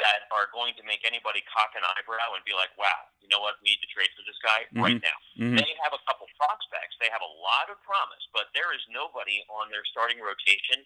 that 0.00 0.24
are 0.32 0.48
going 0.56 0.72
to 0.80 0.84
make 0.88 1.04
anybody 1.04 1.44
cock 1.52 1.76
an 1.76 1.84
eyebrow 1.84 2.32
and 2.32 2.40
be 2.48 2.56
like, 2.56 2.72
wow, 2.80 3.12
you 3.20 3.28
know 3.28 3.44
what, 3.44 3.60
we 3.60 3.76
need 3.76 3.80
to 3.84 3.90
trade 3.92 4.08
for 4.16 4.24
this 4.24 4.40
guy 4.40 4.64
mm-hmm. 4.72 4.80
right 4.80 5.00
now. 5.04 5.18
Mm-hmm. 5.36 5.60
They 5.60 5.72
have 5.84 5.92
a 5.92 6.00
couple 6.08 6.24
prospects. 6.40 6.96
They 6.96 7.12
have 7.12 7.20
a 7.20 7.32
lot 7.44 7.68
of 7.68 7.76
promise, 7.84 8.24
but 8.32 8.48
there 8.56 8.72
is 8.72 8.80
nobody 8.88 9.44
on 9.52 9.68
their 9.68 9.84
starting 9.92 10.16
rotation 10.16 10.80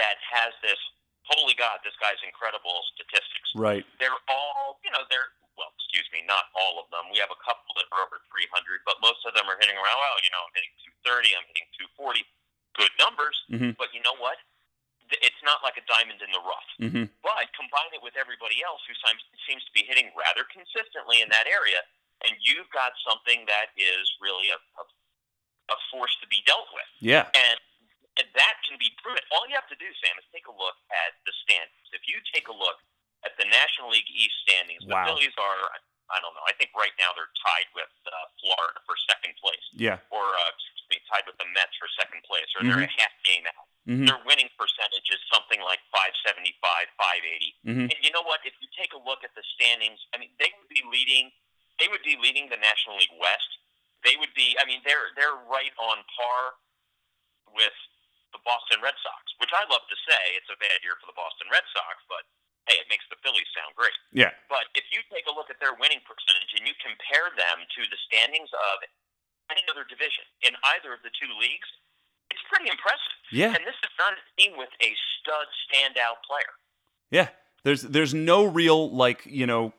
that 0.00 0.16
has 0.24 0.56
this, 0.64 0.80
holy 1.28 1.52
God, 1.60 1.84
this 1.84 1.96
guy's 2.00 2.20
incredible 2.24 2.80
statistics. 2.96 3.48
Right. 3.52 3.84
They're 4.00 4.22
all, 4.32 4.80
you 4.80 4.92
know, 4.92 5.04
they're, 5.12 5.36
well, 5.60 5.72
excuse 5.76 6.08
me, 6.12 6.24
not 6.24 6.48
all 6.56 6.80
of 6.80 6.88
them. 6.92 7.12
We 7.12 7.20
have 7.20 7.32
a 7.32 7.40
couple 7.44 7.76
that 7.76 7.88
are 7.92 8.04
over 8.08 8.24
300, 8.28 8.84
but 8.88 9.00
most 9.04 9.20
of 9.28 9.36
them 9.36 9.48
are 9.48 9.56
hitting 9.60 9.76
around, 9.76 9.96
well, 10.00 10.20
you 10.24 10.32
know, 10.32 10.40
I'm 10.44 10.52
hitting 10.56 10.72
230. 11.04 11.32
I'm 11.32 11.44
hitting 11.48 11.68
240. 11.96 12.24
Good 12.76 12.92
numbers, 13.00 13.36
Mhm. 13.50 13.76
but 13.76 13.92
you 13.94 14.00
know 14.04 14.14
what? 14.20 14.38
It's 15.08 15.42
not 15.42 15.62
like 15.62 15.76
a 15.78 15.84
diamond 15.86 16.20
in 16.20 16.30
the 16.32 16.40
rough. 16.40 16.68
Mhm. 16.80 17.08
But 17.22 17.52
combine 17.54 17.94
it 17.94 18.02
with 18.02 18.16
everybody 18.16 18.62
else 18.62 18.82
who 18.86 18.94
seems, 18.94 19.22
seems 19.46 19.64
to 19.64 19.72
be 19.72 19.84
hitting 19.84 20.12
rather 20.14 20.44
consistently 20.44 21.20
in 21.22 21.28
that 21.30 21.46
area, 21.46 21.80
and 22.22 22.36
you've 22.42 22.68
got 22.70 22.92
something 23.06 23.46
that 23.46 23.70
is 23.76 24.12
really 24.20 24.50
a, 24.50 24.56
a, 24.56 24.84
a 25.72 25.76
force 25.90 26.14
to 26.20 26.26
be 26.26 26.42
dealt 26.42 26.68
with. 26.74 26.88
Yeah. 26.98 27.30
And, 27.34 27.60
and 28.18 28.26
that 28.34 28.56
can 28.68 28.76
be 28.78 28.90
proven. 29.00 29.22
All 29.30 29.46
you 29.48 29.54
have 29.54 29.68
to 29.68 29.76
do, 29.76 29.86
Sam, 30.02 30.18
is 30.18 30.24
take 30.32 30.46
a 30.48 30.52
look 30.52 30.76
at 30.90 31.14
the 31.24 31.32
standings. 31.44 31.88
If 31.92 32.06
you 32.08 32.20
take 32.34 32.48
a 32.48 32.52
look 32.52 32.82
at 33.24 33.36
the 33.38 33.44
National 33.46 33.90
League 33.90 34.10
East 34.10 34.34
standings, 34.42 34.84
the 34.84 34.94
Phillies 35.06 35.34
are, 35.38 35.70
I 36.10 36.20
don't 36.20 36.34
know, 36.34 36.42
I 36.46 36.52
think 36.54 36.70
right 36.74 36.94
now 36.98 37.12
they're 37.14 37.30
tied 37.46 37.66
with 37.74 37.90
uh, 38.06 38.26
Florida 38.42 38.80
for 38.86 38.96
second 39.06 39.36
place, 39.38 39.62
Yeah. 39.72 39.98
or 40.10 40.22
uh, 40.34 40.50
excuse 40.50 40.86
me, 40.90 40.98
tied 41.10 41.26
with 41.26 41.36
the 41.38 41.46
Mets 41.46 41.74
for 41.78 41.88
or 42.56 42.64
they're 42.64 42.88
a 42.88 43.00
half 43.00 43.12
game 43.24 43.46
out. 43.46 43.68
Mhm. 43.86 44.06
Their 44.06 44.18
winning 44.26 44.50
percentage 44.58 45.08
is 45.10 45.20
something 45.32 45.60
like 45.62 45.78
575, 45.92 46.90
580. 46.96 47.54
Mhm. 47.64 47.86
And 47.94 47.98
you 48.04 48.10
know 48.10 48.22
what? 48.22 48.44
If 48.44 48.54
you 48.60 48.68
take 48.76 48.92
a 48.92 48.98
look 48.98 49.22
at 49.22 49.34
the 49.34 49.44
standings, 49.54 50.00
I 50.12 50.18
mean, 50.18 50.34
they 50.38 50.52
would 50.58 50.68
be 50.68 50.82
leading. 50.90 51.32
They 51.78 51.88
would 51.88 52.02
be 52.02 52.16
leading 52.16 52.48
the 52.48 52.56
National 52.56 52.96
League 52.96 53.12
West. 53.12 53.58
They 54.02 54.16
would 54.16 54.34
be. 54.34 54.58
I 54.58 54.64
mean, 54.64 54.82
they're 54.82 55.12
they're 55.14 55.36
right 55.36 55.72
on 55.78 56.04
par 56.04 56.54
with 57.54 57.74
the 58.32 58.38
Boston 58.38 58.80
Red 58.82 58.98
Sox, 59.02 59.22
which 59.38 59.52
I 59.52 59.64
love 59.70 59.86
to 59.88 59.96
say 60.08 60.34
it's 60.34 60.50
a 60.50 60.56
bad 60.56 60.82
year 60.82 60.96
for 61.00 61.06
the 61.06 61.12
Boston 61.14 61.48
Red 61.48 61.64
Sox, 61.72 62.02
but 62.08 62.26
hey, 62.66 62.78
it 62.82 62.88
makes 62.88 63.06
the 63.08 63.16
Phillies 63.22 63.46
sound 63.54 63.74
great. 63.76 63.94
Yeah. 64.10 64.34
But 64.48 64.66
if 64.74 64.84
you 64.90 65.02
take 65.14 65.26
a 65.26 65.32
look 65.32 65.48
at 65.50 65.60
their 65.60 65.74
winning 65.74 66.00
percentage 66.02 66.52
and 66.58 66.66
you 66.66 66.74
compare 66.82 67.30
them 67.38 67.64
to 67.64 67.86
the 67.86 67.96
standings 68.10 68.50
of 68.52 68.82
any 69.50 69.62
other 69.70 69.84
division 69.84 70.26
in 70.42 70.56
either 70.74 70.92
of 70.92 71.02
the 71.02 71.10
two 71.10 71.30
leagues, 71.38 71.65
it's 71.65 71.65
pretty 71.65 71.65
impressive. 71.65 71.65
Yeah. 73.32 73.48
And 73.48 73.64
this 73.66 73.74
is 73.82 73.90
not 73.98 74.14
a 74.14 74.40
team 74.40 74.52
with 74.56 74.68
a 74.80 74.94
stud 75.20 75.46
standout 75.66 76.22
player. 76.28 76.52
Yeah. 77.10 77.28
There's 77.64 77.82
there's 77.82 78.14
no 78.14 78.44
real 78.44 78.94
like, 78.94 79.26
you 79.26 79.44
know, 79.44 79.72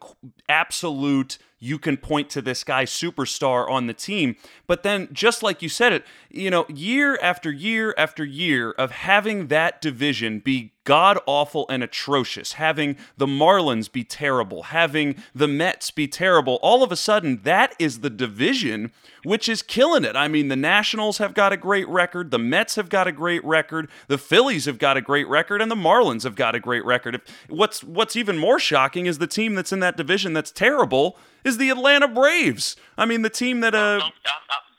absolute 0.50 1.38
you 1.60 1.80
can 1.80 1.96
point 1.98 2.30
to 2.32 2.42
this 2.42 2.64
guy 2.64 2.84
superstar 2.84 3.70
on 3.70 3.88
the 3.88 3.94
team. 3.94 4.36
But 4.68 4.84
then 4.84 5.08
just 5.14 5.42
like 5.42 5.62
you 5.62 5.70
said 5.70 5.94
it, 5.94 6.06
you 6.38 6.50
know, 6.50 6.66
year 6.70 7.18
after 7.22 7.52
year 7.52 7.94
after 7.98 8.24
year 8.24 8.72
of 8.72 8.92
having 8.92 9.48
that 9.48 9.82
division 9.82 10.40
be 10.40 10.74
god 10.84 11.20
awful 11.26 11.66
and 11.70 11.84
atrocious, 11.84 12.54
having 12.54 12.96
the 13.18 13.26
Marlins 13.26 13.92
be 13.92 14.04
terrible, 14.04 14.64
having 14.64 15.16
the 15.36 15.48
Mets 15.48 15.92
be 15.92 16.08
terrible, 16.08 16.60
all 16.62 16.84
of 16.84 16.92
a 16.92 16.96
sudden 16.96 17.42
that 17.44 17.76
is 17.80 18.00
the 18.00 18.10
division 18.10 18.92
which 19.24 19.50
is 19.50 19.62
killing 19.62 20.06
it. 20.06 20.16
I 20.16 20.28
mean, 20.28 20.48
the 20.48 20.56
Nationals 20.56 21.18
have 21.18 21.34
got 21.34 21.52
a 21.52 21.58
great 21.58 21.88
record, 21.90 22.32
the 22.32 22.40
Mets 22.40 22.76
have 22.76 22.88
got 22.88 23.08
a 23.08 23.12
great 23.12 23.44
record, 23.44 23.90
the 24.08 24.18
Phillies 24.18 24.66
have 24.66 24.78
got 24.78 24.96
a 24.96 25.02
great 25.02 25.28
record, 25.28 25.62
and 25.62 25.70
the 25.70 25.76
Marlins 25.76 26.24
have 26.24 26.36
got 26.36 26.56
a 26.56 26.60
great 26.60 26.86
record. 26.86 27.22
What's 27.50 27.84
what's 27.84 28.16
even 28.16 28.38
more 28.38 28.60
shocking 28.60 29.08
is 29.08 29.18
the 29.18 29.28
team 29.28 29.56
that's 29.56 29.74
in 29.74 29.80
that 29.82 29.98
division 29.98 30.34
that's 30.34 30.52
terrible 30.52 31.18
is 31.44 31.58
the 31.58 31.70
Atlanta 31.70 32.08
Braves. 32.08 32.76
I 32.98 33.06
mean, 33.06 33.24
the 33.24 33.30
team 33.30 33.60
that 33.62 33.76
uh 33.76 34.02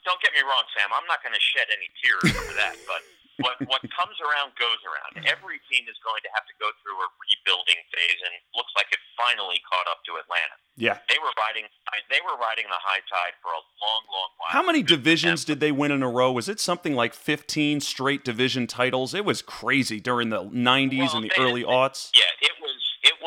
don't, 0.09 0.21
get 0.25 0.33
me 0.33 0.41
wrong, 0.41 0.65
Sam. 0.73 0.89
I'm 0.89 1.05
not 1.05 1.21
going 1.21 1.37
to 1.37 1.43
shed 1.53 1.69
any 1.69 1.87
tears 2.01 2.33
over 2.33 2.53
that, 2.57 2.75
but 2.89 3.05
what 3.39 3.55
what 3.71 3.81
comes 3.95 4.17
around 4.19 4.51
goes 4.59 4.81
around. 4.83 5.23
Every 5.23 5.63
team 5.71 5.87
is 5.87 5.95
going 6.03 6.19
to 6.27 6.31
have 6.35 6.43
to 6.49 6.55
go 6.59 6.67
through 6.83 6.97
a 6.99 7.07
rebuilding 7.07 7.79
phase, 7.93 8.19
and 8.25 8.31
it 8.35 8.43
looks 8.51 8.73
like 8.75 8.91
it 8.91 8.99
finally 9.15 9.63
caught 9.63 9.87
up 9.87 10.03
to 10.11 10.19
Atlanta. 10.19 10.59
yeah. 10.75 10.99
They 11.07 11.15
were 11.23 11.31
riding 11.39 11.69
they 12.11 12.19
were 12.19 12.35
riding 12.35 12.65
the 12.67 12.81
high 12.81 12.99
tide 13.07 13.35
for 13.41 13.49
a 13.53 13.61
long, 13.79 14.03
long 14.11 14.29
while. 14.37 14.49
How 14.51 14.65
many 14.65 14.83
divisions 14.83 15.45
did 15.45 15.59
they 15.59 15.71
win 15.71 15.91
in 15.91 16.03
a 16.03 16.09
row? 16.09 16.31
Was 16.31 16.49
it 16.49 16.59
something 16.59 16.95
like 16.95 17.13
15 17.13 17.79
straight 17.79 18.25
division 18.25 18.67
titles? 18.67 19.13
It 19.13 19.25
was 19.25 19.41
crazy 19.41 19.99
during 19.99 20.29
the 20.29 20.43
90s 20.43 20.97
Well, 20.97 21.15
and 21.17 21.23
the 21.25 21.31
early 21.39 21.63
aughts. 21.63 22.11
Yeah, 22.13 22.23
it 22.41 22.53
was 22.61 22.75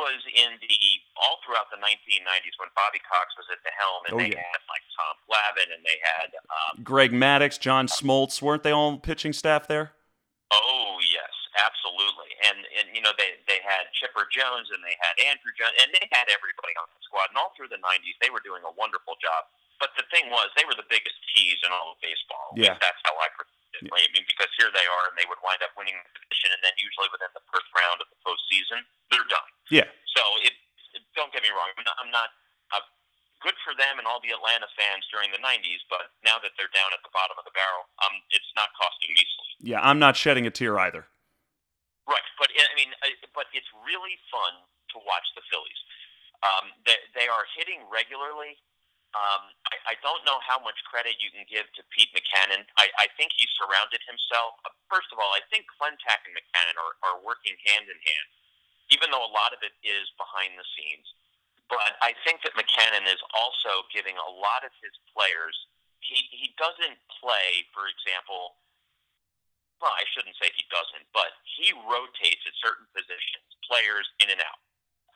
was 0.02 0.18
in 0.34 0.58
the 0.58 0.74
all 1.22 1.38
throughout 1.46 1.70
the 1.70 1.78
1990s 1.78 2.58
when 2.58 2.66
Bobby 2.74 2.98
Cox 3.06 3.30
was 3.38 3.46
at 3.54 3.62
the 3.62 3.70
helm, 3.78 4.00
and 4.10 4.12
Oh, 4.14 4.18
they 4.18 4.34
yeah. 4.34 4.42
had 4.42 4.62
like 4.66 4.82
Tom 4.98 5.14
Glavine, 5.30 5.70
and 5.70 5.82
they 5.86 5.98
had 6.02 6.34
um, 6.50 6.82
Greg 6.82 7.14
Maddux, 7.14 7.54
John 7.62 7.86
Smoltz, 7.86 8.42
weren't 8.42 8.66
they 8.66 8.74
all 8.74 8.98
pitching 8.98 9.30
staff 9.32 9.70
there? 9.70 9.94
Oh 10.50 10.98
yes, 11.00 11.32
absolutely. 11.56 12.34
And 12.44 12.58
and 12.82 12.86
you 12.92 13.00
know 13.00 13.14
they 13.16 13.40
they 13.48 13.62
had 13.64 13.88
Chipper 13.96 14.26
Jones 14.28 14.68
and 14.74 14.82
they 14.84 14.98
had 15.00 15.14
Andruw 15.32 15.54
Jones 15.56 15.72
and 15.80 15.88
they 15.96 16.04
had 16.12 16.28
everybody 16.28 16.74
on 16.76 16.90
the 16.92 17.00
squad. 17.06 17.32
And 17.32 17.40
all 17.40 17.56
through 17.56 17.72
the 17.72 17.80
'90s, 17.80 18.18
they 18.20 18.28
were 18.28 18.42
doing 18.44 18.60
a 18.66 18.72
wonderful 18.76 19.16
job. 19.22 19.48
But 19.80 19.96
the 19.98 20.04
thing 20.14 20.30
was, 20.30 20.46
they 20.54 20.62
were 20.68 20.78
the 20.78 20.86
biggest 20.86 21.16
tease 21.34 21.58
in 21.66 21.72
all 21.74 21.96
of 21.96 21.98
baseball. 22.04 22.54
Yeah. 22.54 22.78
that's 22.78 23.00
how 23.02 23.16
I 23.18 23.31
perceived 23.90 24.14
it. 24.14 24.14
I 24.14 24.20
mean, 24.20 24.26
because 24.28 24.50
here 24.58 24.70
they 24.70 24.86
are, 24.86 25.04
and 25.10 25.14
they 25.18 25.26
would 25.26 25.40
wind 25.42 25.62
up 25.64 25.74
winning 25.74 25.96
the 25.96 26.10
division, 26.22 26.50
and 26.54 26.60
then 26.62 26.74
usually 26.78 27.10
within 27.10 27.32
the 27.34 27.44
first 27.50 27.66
round 27.74 27.98
of 27.98 28.08
the 28.12 28.18
postseason, 28.22 28.84
they're 29.10 29.26
done. 29.26 29.50
Yeah. 29.72 29.88
So 30.14 30.22
it, 30.44 30.54
it 30.94 31.02
don't 31.16 31.32
get 31.34 31.42
me 31.42 31.50
wrong. 31.50 31.72
I'm 31.74 31.84
not, 31.86 31.96
I'm 31.98 32.12
not 32.12 32.30
uh, 32.76 32.84
good 33.42 33.56
for 33.66 33.74
them 33.74 33.98
and 33.98 34.06
all 34.06 34.22
the 34.22 34.30
Atlanta 34.30 34.68
fans 34.78 35.06
during 35.10 35.32
the 35.34 35.42
'90s, 35.42 35.82
but 35.90 36.14
now 36.22 36.38
that 36.38 36.54
they're 36.54 36.72
down 36.72 36.90
at 36.94 37.02
the 37.02 37.12
bottom 37.12 37.34
of 37.40 37.44
the 37.48 37.54
barrel, 37.54 37.88
um, 38.06 38.14
it's 38.30 38.50
not 38.54 38.70
costing 38.78 39.12
me 39.16 39.24
sleep. 39.24 39.74
Yeah, 39.74 39.80
I'm 39.82 39.98
not 39.98 40.14
shedding 40.14 40.46
a 40.46 40.52
tear 40.52 40.78
either. 40.78 41.08
Right, 42.06 42.26
but 42.38 42.50
I 42.50 42.74
mean, 42.74 42.90
but 43.32 43.46
it's 43.54 43.68
really 43.86 44.18
fun 44.28 44.58
to 44.92 44.98
watch 45.06 45.26
the 45.38 45.42
Phillies. 45.48 45.80
Um, 46.42 46.74
they, 46.82 46.98
they 47.14 47.26
are 47.30 47.46
hitting 47.54 47.86
regularly. 47.86 48.58
Um, 49.12 49.52
I, 49.68 49.92
I 49.92 49.94
don't 50.00 50.24
know 50.24 50.40
how 50.40 50.56
much 50.64 50.80
credit 50.88 51.20
you 51.20 51.28
can 51.28 51.44
give 51.44 51.68
to 51.76 51.82
Pete 51.92 52.08
Mackanin. 52.16 52.64
I, 52.80 52.88
I 52.96 53.06
think 53.20 53.36
he 53.36 53.44
surrounded 53.60 54.00
himself. 54.08 54.56
uh, 54.64 54.72
First 54.88 55.12
of 55.12 55.20
all, 55.20 55.28
I 55.36 55.44
think 55.52 55.68
Klentak 55.76 56.24
and 56.24 56.32
Mackanin 56.32 56.76
are, 56.80 56.94
are 57.04 57.18
working 57.20 57.52
hand 57.68 57.92
in 57.92 57.98
hand, 58.00 58.28
even 58.88 59.12
though 59.12 59.20
a 59.24 59.32
lot 59.36 59.52
of 59.52 59.60
it 59.60 59.76
is 59.84 60.08
behind 60.16 60.56
the 60.56 60.64
scenes. 60.72 61.04
But 61.68 61.96
I 62.00 62.16
think 62.24 62.40
that 62.44 62.56
Mackanin 62.56 63.04
is 63.08 63.20
also 63.36 63.84
giving 63.92 64.16
a 64.16 64.30
lot 64.32 64.64
of 64.64 64.72
his 64.80 64.92
players. 65.12 65.56
He 66.00 66.28
he 66.32 66.52
doesn't 66.60 66.96
play, 67.20 67.64
for 67.72 67.88
example, 67.88 68.56
well, 69.80 69.92
I 69.96 70.04
shouldn't 70.14 70.36
say 70.40 70.52
he 70.54 70.64
doesn't, 70.70 71.04
but 71.16 71.32
he 71.58 71.72
rotates 71.88 72.44
at 72.46 72.54
certain 72.60 72.86
positions, 72.94 73.44
players 73.66 74.06
in 74.22 74.30
and 74.30 74.40
out. 74.40 74.60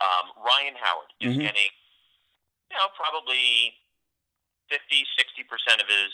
Um, 0.03 0.27
Ryan 0.43 0.75
Howard 0.81 1.13
is 1.21 1.37
Mhm. 1.37 1.45
getting, 1.49 1.71
you 2.71 2.77
know, 2.77 2.89
probably 2.99 3.77
50, 4.69 5.07
60% 5.17 5.81
of 5.83 5.89
his 5.89 6.13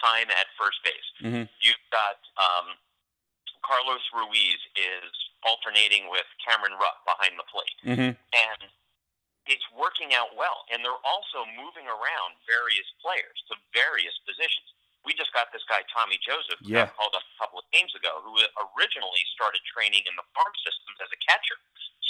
time 0.00 0.30
at 0.30 0.46
first 0.58 0.78
base. 0.84 1.08
Mhm. 1.20 1.48
You've 1.60 1.84
got 1.90 2.18
um, 2.38 2.76
Carlos 3.62 4.02
Ruiz 4.14 4.60
is 4.76 5.10
alternating 5.42 6.08
with 6.10 6.26
Cameron 6.44 6.74
Rupp 6.78 7.04
behind 7.04 7.38
the 7.38 7.46
plate 7.46 7.78
Mm-hmm. 7.84 8.12
and 8.14 8.60
it's 9.48 9.64
working 9.72 10.12
out 10.12 10.36
well. 10.36 10.66
And 10.70 10.84
they're 10.84 11.04
also 11.08 11.46
moving 11.56 11.88
around 11.88 12.36
various 12.46 12.84
players 13.00 13.38
to 13.48 13.56
various 13.72 14.12
positions. 14.28 14.68
We 15.08 15.14
just 15.16 15.32
got 15.32 15.48
this 15.56 15.64
guy 15.64 15.80
Tommy 15.88 16.18
Joseph, 16.20 16.60
who 16.60 16.68
Yeah. 16.76 16.92
called 16.92 17.14
up 17.16 17.24
a 17.24 17.36
couple 17.40 17.58
of 17.58 17.64
games 17.72 17.94
ago, 17.96 18.20
who 18.20 18.36
originally 18.76 19.24
started 19.32 19.62
training 19.72 20.04
in 20.04 20.14
the 20.20 20.26
farm 20.36 20.52
systems 20.66 21.00
as 21.00 21.08
a 21.12 21.20
catcher, 21.24 21.56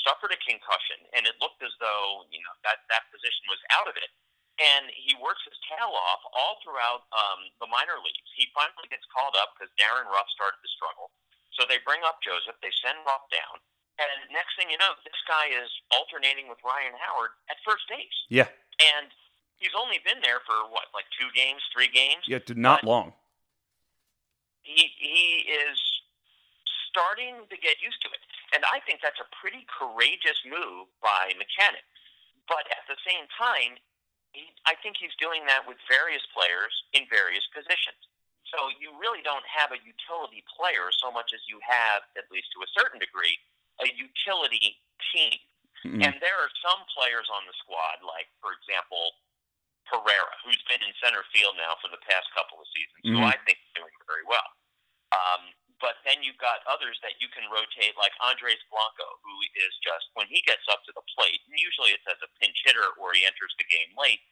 suffered 0.02 0.32
a 0.34 0.40
concussion, 0.42 0.98
and 1.14 1.26
it 1.30 1.38
looked 1.40 1.62
as 1.62 1.70
though 1.78 2.26
you 2.30 2.42
know 2.42 2.54
that 2.64 2.82
that 2.90 3.06
position 3.14 3.46
was 3.48 3.60
out 3.70 3.87
of 3.87 3.94
it. 3.96 4.10
And 4.58 4.90
he 4.90 5.14
works 5.22 5.46
his 5.46 5.54
tail 5.70 5.94
off 5.94 6.22
all 6.34 6.58
throughout 6.66 7.06
um, 7.14 7.46
the 7.62 7.70
minor 7.70 8.02
leagues. 8.02 8.26
He 8.34 8.50
finally 8.50 8.90
gets 8.90 9.06
called 9.14 9.38
up 9.38 9.54
because 9.54 9.70
Darin 9.78 10.10
Ruf 10.10 10.26
started 10.34 10.58
to 10.58 10.70
struggle. 10.74 11.14
So 11.54 11.62
they 11.66 11.78
bring 11.86 12.02
up 12.02 12.18
Joseph, 12.22 12.58
they 12.62 12.74
send 12.82 12.98
Ruf 13.06 13.22
down, 13.30 13.58
and 13.98 14.30
next 14.30 14.54
thing 14.54 14.70
you 14.70 14.78
know, 14.78 14.94
this 15.02 15.18
guy 15.26 15.50
is 15.50 15.66
alternating 15.90 16.46
with 16.46 16.62
Ryan 16.62 16.94
Howard 17.02 17.34
at 17.50 17.58
first 17.66 17.82
base. 17.90 18.14
Yeah. 18.30 18.46
And 18.78 19.10
he's 19.58 19.74
only 19.74 19.98
been 20.06 20.22
there 20.22 20.38
for 20.46 20.54
what, 20.70 20.86
like 20.94 21.10
two 21.18 21.26
games, 21.34 21.58
three 21.74 21.90
games? 21.90 22.22
Yeah, 22.30 22.38
not 22.54 22.86
long. 22.86 23.12
He 24.62 24.94
he 24.94 25.50
is 25.50 25.78
starting 26.86 27.42
to 27.50 27.56
get 27.58 27.82
used 27.82 27.98
to 28.06 28.08
it. 28.14 28.22
And 28.54 28.62
I 28.70 28.78
think 28.86 29.02
that's 29.02 29.18
a 29.18 29.28
pretty 29.34 29.66
courageous 29.66 30.38
move 30.46 30.86
by 31.02 31.34
Mackanin. 31.34 31.82
But 32.46 32.70
at 32.70 32.86
the 32.86 32.96
same 33.02 33.26
time, 33.34 33.82
he, 34.32 34.52
I 34.66 34.75
think 34.82 34.97
he's 34.99 35.14
doing 35.16 35.47
that 35.47 35.66
with 35.66 35.78
various 35.88 36.23
players 36.35 36.73
in 36.92 37.06
various 37.08 37.47
positions. 37.54 37.99
So 38.49 38.73
you 38.80 38.97
really 38.97 39.20
don't 39.20 39.44
have 39.44 39.73
a 39.73 39.80
utility 39.85 40.40
player 40.49 40.88
so 40.97 41.12
much 41.12 41.37
as 41.37 41.40
you 41.49 41.61
have, 41.64 42.02
at 42.16 42.25
least 42.32 42.49
to 42.56 42.64
a 42.64 42.70
certain 42.73 42.97
degree, 43.00 43.37
a 43.85 43.88
utility 43.92 44.80
team. 45.12 45.37
Mhm. 45.85 46.02
And 46.02 46.12
there 46.20 46.38
are 46.40 46.50
some 46.64 46.80
players 46.97 47.28
on 47.28 47.44
the 47.47 47.52
squad, 47.61 48.02
like, 48.02 48.28
for 48.40 48.52
example, 48.52 49.20
Pereira, 49.85 50.37
who's 50.44 50.61
been 50.64 50.82
in 50.82 50.92
center 51.00 51.25
field 51.32 51.56
now 51.56 51.76
for 51.80 51.88
the 51.88 52.00
past 52.08 52.28
couple 52.32 52.61
of 52.61 52.66
seasons, 52.68 53.00
who 53.04 53.20
Mhm. 53.20 53.32
I 53.32 53.37
think 53.44 53.58
is 53.58 53.73
doing 53.75 53.92
very 54.06 54.25
well. 54.25 54.52
Um, 55.12 55.54
but 55.78 56.02
then 56.02 56.23
you've 56.26 56.40
got 56.42 56.66
others 56.66 56.99
that 57.06 57.18
you 57.23 57.30
can 57.30 57.47
rotate, 57.50 57.94
like 57.94 58.14
Andres 58.18 58.62
Blanco, 58.70 59.06
who 59.23 59.35
is 59.54 59.75
just, 59.82 60.11
when 60.18 60.26
he 60.26 60.42
gets 60.42 60.66
up 60.66 60.82
to 60.87 60.92
the 60.94 61.06
plate, 61.14 61.38
and 61.47 61.54
usually 61.58 61.94
it's 61.94 62.06
as 62.11 62.18
a 62.23 62.30
pinch 62.42 62.58
hitter 62.66 62.94
or 62.99 63.14
he 63.14 63.23
enters 63.23 63.54
the 63.58 63.66
game 63.70 63.94
late, 63.94 64.23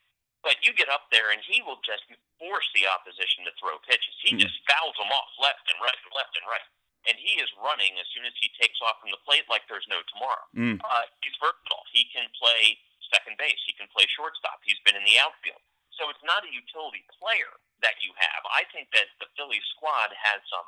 But 0.46 0.62
you 0.62 0.70
get 0.78 0.86
up 0.86 1.10
there 1.10 1.34
and 1.34 1.42
he 1.42 1.58
will 1.66 1.82
just 1.82 2.06
force 2.38 2.68
the 2.70 2.86
opposition 2.86 3.42
to 3.50 3.52
throw 3.58 3.82
pitches. 3.82 4.14
He 4.22 4.38
mm-hmm. 4.38 4.46
just 4.46 4.54
fouls 4.70 4.94
them 4.94 5.10
off 5.10 5.26
left 5.42 5.66
and 5.66 5.78
right 5.82 5.98
left 6.14 6.38
and 6.38 6.46
right. 6.46 6.70
And 7.10 7.18
he 7.18 7.42
is 7.42 7.50
running 7.58 7.98
as 7.98 8.06
soon 8.14 8.22
as 8.22 8.34
he 8.38 8.50
takes 8.54 8.78
off 8.78 9.02
from 9.02 9.10
the 9.10 9.18
plate 9.26 9.46
like 9.50 9.66
there's 9.66 9.86
no 9.90 10.06
tomorrow. 10.06 10.46
Mm. 10.54 10.78
Uh, 10.82 11.06
he's 11.18 11.34
versatile. 11.42 11.82
He 11.90 12.06
can 12.14 12.30
play 12.38 12.78
second 13.10 13.34
base. 13.42 13.58
He 13.66 13.74
can 13.74 13.90
play 13.90 14.06
shortstop. 14.10 14.62
He's 14.62 14.78
been 14.86 14.94
in 14.94 15.06
the 15.06 15.18
outfield. 15.18 15.62
So 15.98 16.10
it's 16.14 16.22
not 16.22 16.46
a 16.46 16.50
utility 16.50 17.02
player 17.18 17.50
that 17.82 17.98
you 18.02 18.14
have. 18.14 18.42
I 18.46 18.70
think 18.70 18.90
that 18.94 19.10
the 19.18 19.30
Phillies 19.34 19.66
squad 19.74 20.14
has 20.14 20.42
some 20.46 20.66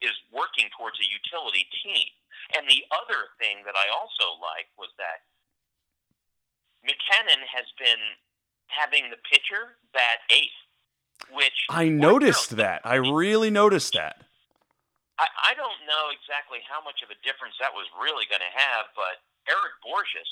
is 0.00 0.14
working 0.30 0.70
towards 0.76 0.98
a 1.00 1.06
utility 1.06 1.66
team. 1.82 2.08
And 2.56 2.64
the 2.70 2.86
other 2.94 3.34
thing 3.36 3.66
that 3.66 3.74
I 3.74 3.90
also 3.92 4.38
like 4.40 4.70
was 4.78 4.88
that 4.96 5.26
Mackanin 6.86 7.42
has 7.50 7.66
been 7.76 8.00
having 8.70 9.10
the 9.10 9.20
pitcher 9.26 9.76
bat 9.92 10.22
eighth, 10.30 10.54
which 11.34 11.66
I 11.68 11.88
noticed 11.88 12.56
that. 12.56 12.80
I 12.84 12.96
really 12.96 13.50
noticed 13.50 13.92
that. 13.98 14.22
I, 15.18 15.26
I 15.50 15.52
don't 15.58 15.82
know 15.84 16.14
exactly 16.14 16.62
how 16.62 16.78
much 16.80 17.02
of 17.02 17.10
a 17.10 17.18
difference 17.26 17.58
that 17.58 17.74
was 17.74 17.90
really 17.98 18.24
going 18.30 18.44
to 18.44 18.54
have, 18.54 18.94
but 18.94 19.18
Eric 19.50 19.74
Bourjos, 19.82 20.30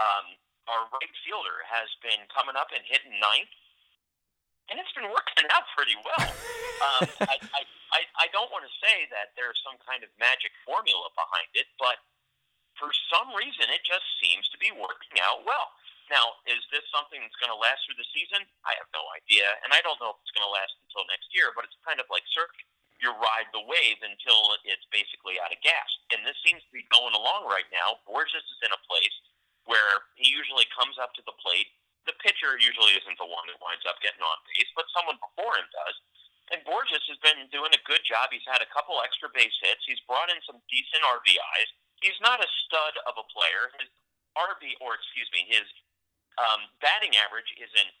um, 0.00 0.26
our 0.72 0.88
right 0.88 1.12
fielder, 1.20 1.60
has 1.68 1.92
been 2.00 2.24
coming 2.32 2.56
up 2.56 2.72
and 2.72 2.80
hitting 2.88 3.12
ninth, 3.20 3.52
and 4.72 4.80
it's 4.80 4.96
been 4.96 5.12
working 5.12 5.44
out 5.52 5.68
pretty 5.76 6.00
well. 6.00 6.32
um, 6.80 7.04
I, 7.28 7.36
I, 7.36 7.62
I, 7.92 8.00
I 8.24 8.26
don't 8.32 8.48
want 8.48 8.64
to 8.64 8.72
say 8.80 9.04
that 9.12 9.36
there's 9.36 9.60
some 9.60 9.76
kind 9.84 10.00
of 10.00 10.08
magic 10.16 10.48
formula 10.64 11.12
behind 11.12 11.52
it, 11.52 11.68
but 11.76 12.00
for 12.80 12.88
some 13.12 13.36
reason, 13.36 13.68
it 13.68 13.84
just 13.84 14.08
seems 14.16 14.48
to 14.48 14.56
be 14.56 14.72
working 14.72 15.20
out 15.20 15.44
well. 15.44 15.68
Now, 16.08 16.40
is 16.48 16.64
this 16.72 16.82
something 16.88 17.20
that's 17.20 17.36
going 17.36 17.52
to 17.52 17.60
last 17.60 17.84
through 17.84 18.00
the 18.00 18.08
season? 18.16 18.42
I 18.64 18.72
have 18.80 18.88
no 18.96 19.04
idea, 19.12 19.44
and 19.62 19.76
I 19.76 19.84
don't 19.84 20.00
know 20.00 20.16
if 20.16 20.18
it's 20.24 20.32
going 20.32 20.44
to 20.44 20.50
last 20.50 20.72
until 20.88 21.04
next 21.08 21.30
year. 21.36 21.52
But 21.52 21.68
it's 21.68 21.78
kind 21.84 22.00
of 22.02 22.08
like 22.08 22.24
surfing; 22.32 22.64
you 23.00 23.12
ride 23.12 23.48
the 23.54 23.64
wave 23.64 24.00
until 24.02 24.56
it's 24.66 24.84
basically 24.92 25.40
out 25.40 25.52
of 25.54 25.60
gas. 25.62 25.88
And 26.12 26.24
this 26.24 26.36
seems 26.42 26.60
to 26.64 26.72
be 26.74 26.84
going 26.92 27.14
along 27.16 27.48
right 27.48 27.68
now. 27.70 28.02
Bourjos 28.08 28.44
is 28.44 28.60
in 28.64 28.72
a 28.74 28.82
place 28.88 29.16
where 29.64 30.04
he 30.18 30.26
usually 30.28 30.66
comes 30.74 30.98
up 30.98 31.14
to 31.16 31.22
the 31.24 31.36
plate. 31.38 31.70
Pitcher 32.22 32.54
usually 32.62 32.94
isn't 32.94 33.18
the 33.18 33.26
one 33.26 33.44
that 33.50 33.58
winds 33.58 33.82
up 33.84 33.98
getting 33.98 34.22
on 34.22 34.38
base, 34.46 34.70
but 34.78 34.86
someone 34.94 35.18
before 35.18 35.58
him 35.58 35.66
does. 35.74 35.96
And 36.54 36.60
Bourjos 36.68 37.02
has 37.08 37.18
been 37.24 37.48
doing 37.50 37.72
a 37.74 37.82
good 37.88 38.04
job. 38.06 38.30
He's 38.30 38.46
had 38.46 38.60
a 38.62 38.68
couple 38.70 39.00
extra 39.00 39.30
base 39.32 39.54
hits. 39.64 39.82
He's 39.88 40.00
brought 40.04 40.28
in 40.28 40.38
some 40.44 40.60
decent 40.68 41.02
RBIs. 41.02 41.70
He's 42.04 42.18
not 42.20 42.44
a 42.44 42.48
stud 42.66 42.94
of 43.08 43.16
a 43.16 43.26
player. 43.30 43.72
His 43.80 43.88
RB, 44.36 44.76
or 44.84 44.94
excuse 44.94 45.28
me, 45.32 45.48
his 45.48 45.64
um, 46.36 46.68
batting 46.84 47.16
average 47.16 47.48
isn't 47.56 47.92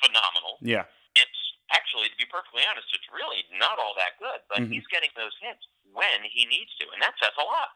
phenomenal. 0.00 0.56
Yeah. 0.64 0.88
It's 1.14 1.40
actually, 1.68 2.08
to 2.08 2.16
be 2.16 2.24
perfectly 2.28 2.64
honest, 2.64 2.88
it's 2.96 3.08
really 3.12 3.44
not 3.60 3.76
all 3.76 3.92
that 4.00 4.16
good. 4.16 4.40
But 4.48 4.64
mm-hmm. 4.64 4.72
he's 4.72 4.88
getting 4.88 5.12
those 5.12 5.36
hits 5.44 5.60
when 5.92 6.24
he 6.24 6.48
needs 6.48 6.72
to, 6.80 6.88
and 6.96 7.00
that 7.04 7.16
says 7.20 7.36
a 7.36 7.44
lot. 7.44 7.75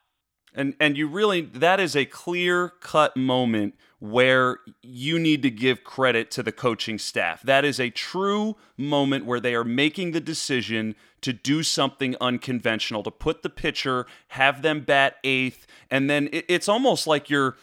And 0.54 0.74
and 0.80 0.96
you 0.96 1.06
really 1.08 1.42
that 1.42 1.80
is 1.80 1.94
a 1.94 2.04
clear 2.04 2.70
cut 2.80 3.16
moment 3.16 3.74
where 4.00 4.58
you 4.82 5.18
need 5.18 5.42
to 5.42 5.50
give 5.50 5.84
credit 5.84 6.30
to 6.30 6.42
the 6.42 6.52
coaching 6.52 6.98
staff. 6.98 7.42
That 7.42 7.64
is 7.64 7.78
a 7.78 7.90
true 7.90 8.56
moment 8.76 9.26
where 9.26 9.40
they 9.40 9.54
are 9.54 9.64
making 9.64 10.12
the 10.12 10.20
decision 10.20 10.94
to 11.20 11.34
do 11.34 11.62
something 11.62 12.16
unconventional, 12.18 13.02
to 13.02 13.10
put 13.10 13.42
the 13.42 13.50
pitcher, 13.50 14.06
have 14.28 14.62
them 14.62 14.80
bat 14.80 15.16
eighth, 15.22 15.66
and 15.90 16.08
then 16.08 16.30
it, 16.32 16.46
it's 16.48 16.68
almost 16.68 17.06
like 17.06 17.28
you're 17.28 17.56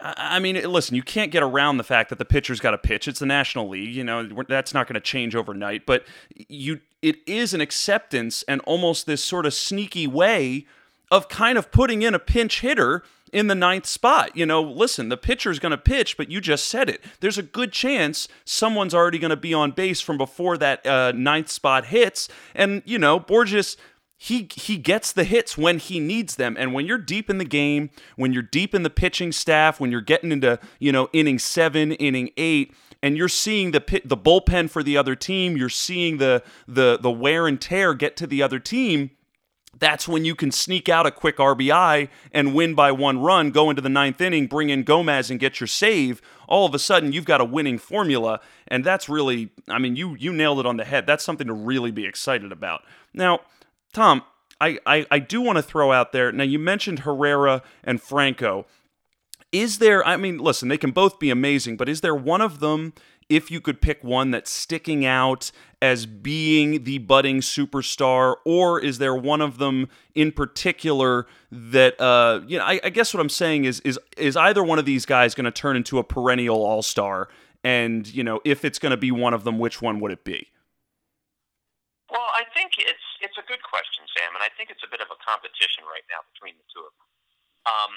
I 0.00 0.38
mean, 0.38 0.56
listen, 0.70 0.96
you 0.96 1.02
can't 1.02 1.30
get 1.30 1.42
around 1.42 1.78
the 1.78 1.84
fact 1.84 2.10
that 2.10 2.18
the 2.18 2.24
pitcher's 2.24 2.60
got 2.60 2.72
to 2.72 2.78
pitch. 2.78 3.06
It's 3.08 3.20
the 3.20 3.26
National 3.26 3.68
League, 3.68 3.94
you 3.94 4.04
know, 4.04 4.28
that's 4.48 4.74
not 4.74 4.86
going 4.86 4.94
to 4.94 5.00
change 5.00 5.34
overnight, 5.34 5.86
but 5.86 6.04
you 6.34 6.80
it 7.00 7.16
is 7.26 7.54
an 7.54 7.60
acceptance 7.60 8.42
and 8.44 8.60
almost 8.62 9.06
this 9.06 9.22
sort 9.22 9.46
of 9.46 9.54
sneaky 9.54 10.06
way 10.06 10.66
of 11.10 11.28
kind 11.28 11.58
of 11.58 11.70
putting 11.70 12.02
in 12.02 12.14
a 12.14 12.18
pinch 12.18 12.60
hitter 12.60 13.02
in 13.34 13.48
the 13.48 13.54
ninth 13.54 13.84
spot. 13.84 14.34
You 14.36 14.46
know, 14.46 14.62
listen, 14.62 15.08
the 15.08 15.16
pitcher's 15.16 15.58
going 15.58 15.70
to 15.70 15.78
pitch, 15.78 16.16
but 16.16 16.30
you 16.30 16.40
just 16.40 16.66
said 16.66 16.88
it. 16.88 17.02
There's 17.20 17.36
a 17.36 17.42
good 17.42 17.72
chance 17.72 18.28
someone's 18.44 18.94
already 18.94 19.18
going 19.18 19.30
to 19.30 19.36
be 19.36 19.52
on 19.52 19.72
base 19.72 20.00
from 20.00 20.16
before 20.16 20.56
that 20.58 20.86
uh, 20.86 21.12
ninth 21.12 21.50
spot 21.50 21.86
hits. 21.86 22.28
And, 22.54 22.82
you 22.86 22.98
know, 22.98 23.18
Bourjos. 23.18 23.76
he 24.16 24.48
he 24.54 24.76
gets 24.78 25.10
the 25.12 25.24
hits 25.24 25.58
when 25.58 25.78
he 25.78 25.98
needs 25.98 26.36
them 26.36 26.56
and 26.58 26.72
when 26.72 26.86
you're 26.86 26.96
deep 26.96 27.28
in 27.28 27.38
the 27.38 27.44
game 27.44 27.90
when 28.14 28.32
you're 28.32 28.42
deep 28.42 28.72
in 28.72 28.84
the 28.84 28.88
pitching 28.88 29.32
staff 29.32 29.80
when 29.80 29.90
you're 29.90 30.00
getting 30.00 30.30
into 30.30 30.58
you 30.78 30.92
know 30.92 31.08
inning 31.12 31.38
7 31.38 31.92
inning 31.92 32.30
8 32.36 32.72
and 33.02 33.18
you're 33.18 33.28
seeing 33.28 33.72
the 33.72 33.80
pit, 33.80 34.08
the 34.08 34.16
bullpen 34.16 34.70
for 34.70 34.84
the 34.84 34.96
other 34.96 35.16
team 35.16 35.56
you're 35.56 35.68
seeing 35.68 36.18
the 36.18 36.42
the 36.68 36.96
the 36.96 37.10
wear 37.10 37.48
and 37.48 37.60
tear 37.60 37.92
get 37.92 38.16
to 38.16 38.26
the 38.26 38.40
other 38.40 38.60
team 38.60 39.10
that's 39.78 40.06
when 40.06 40.24
you 40.24 40.34
can 40.34 40.50
sneak 40.50 40.88
out 40.88 41.06
a 41.06 41.10
quick 41.10 41.36
RBI 41.36 42.08
and 42.32 42.54
win 42.54 42.74
by 42.74 42.92
one 42.92 43.20
run, 43.20 43.50
go 43.50 43.70
into 43.70 43.82
the 43.82 43.88
ninth 43.88 44.20
inning, 44.20 44.46
bring 44.46 44.70
in 44.70 44.82
Gomez 44.82 45.30
and 45.30 45.40
get 45.40 45.60
your 45.60 45.66
save. 45.66 46.22
All 46.48 46.66
of 46.66 46.74
a 46.74 46.78
sudden, 46.78 47.12
you've 47.12 47.24
got 47.24 47.40
a 47.40 47.44
winning 47.44 47.78
formula, 47.78 48.40
and 48.68 48.84
that's 48.84 49.08
really, 49.08 49.50
I 49.68 49.78
mean, 49.78 49.96
you 49.96 50.14
you 50.16 50.32
nailed 50.32 50.60
it 50.60 50.66
on 50.66 50.76
the 50.76 50.84
head. 50.84 51.06
That's 51.06 51.24
something 51.24 51.46
to 51.46 51.52
really 51.52 51.90
be 51.90 52.06
excited 52.06 52.52
about. 52.52 52.82
Now, 53.12 53.40
Tom, 53.92 54.22
I, 54.60 54.78
I, 54.86 55.06
I 55.10 55.18
do 55.18 55.40
want 55.40 55.56
to 55.56 55.62
throw 55.62 55.92
out 55.92 56.12
there. 56.12 56.32
Now, 56.32 56.44
you 56.44 56.58
mentioned 56.58 57.00
Herrera 57.00 57.62
and 57.82 58.00
Franco. 58.00 58.66
Is 59.52 59.78
there, 59.78 60.04
I 60.06 60.16
mean, 60.16 60.38
listen, 60.38 60.68
they 60.68 60.78
can 60.78 60.90
both 60.90 61.20
be 61.20 61.30
amazing, 61.30 61.76
but 61.76 61.88
is 61.88 62.00
there 62.00 62.14
one 62.14 62.40
of 62.40 62.58
them, 62.58 62.92
if 63.28 63.50
you 63.50 63.60
could 63.60 63.80
pick 63.80 64.02
one 64.02 64.30
that's 64.30 64.50
sticking 64.50 65.04
out 65.04 65.50
as 65.80 66.06
being 66.06 66.84
the 66.84 66.98
budding 66.98 67.40
superstar, 67.40 68.36
or 68.44 68.80
is 68.80 68.98
there 68.98 69.14
one 69.14 69.40
of 69.40 69.58
them 69.58 69.88
in 70.14 70.32
particular 70.32 71.26
that, 71.50 72.00
uh, 72.00 72.40
you 72.46 72.58
know, 72.58 72.64
I, 72.64 72.80
I 72.82 72.90
guess 72.90 73.12
what 73.12 73.20
I'm 73.20 73.28
saying 73.28 73.64
is, 73.64 73.80
is, 73.80 73.98
is 74.16 74.36
either 74.36 74.62
one 74.64 74.78
of 74.78 74.84
these 74.84 75.04
guys 75.04 75.34
going 75.34 75.44
to 75.44 75.50
turn 75.50 75.76
into 75.76 75.98
a 75.98 76.04
perennial 76.04 76.64
all 76.64 76.82
star? 76.82 77.28
And, 77.62 78.06
you 78.12 78.24
know, 78.24 78.40
if 78.44 78.64
it's 78.64 78.78
going 78.78 78.90
to 78.90 78.96
be 78.96 79.10
one 79.10 79.34
of 79.34 79.44
them, 79.44 79.58
which 79.58 79.80
one 79.80 80.00
would 80.00 80.12
it 80.12 80.24
be? 80.24 80.48
Well, 82.10 82.30
I 82.30 82.44
think 82.54 82.78
it's 82.78 83.08
it's 83.18 83.34
a 83.40 83.46
good 83.48 83.64
question, 83.64 84.06
Sam, 84.14 84.36
and 84.38 84.44
I 84.44 84.52
think 84.54 84.70
it's 84.70 84.84
a 84.84 84.90
bit 84.92 85.00
of 85.00 85.08
a 85.10 85.18
competition 85.18 85.82
right 85.88 86.04
now 86.06 86.22
between 86.30 86.54
the 86.54 86.66
two 86.70 86.84
of 86.86 86.92
them. 86.94 87.08
Um, 87.66 87.92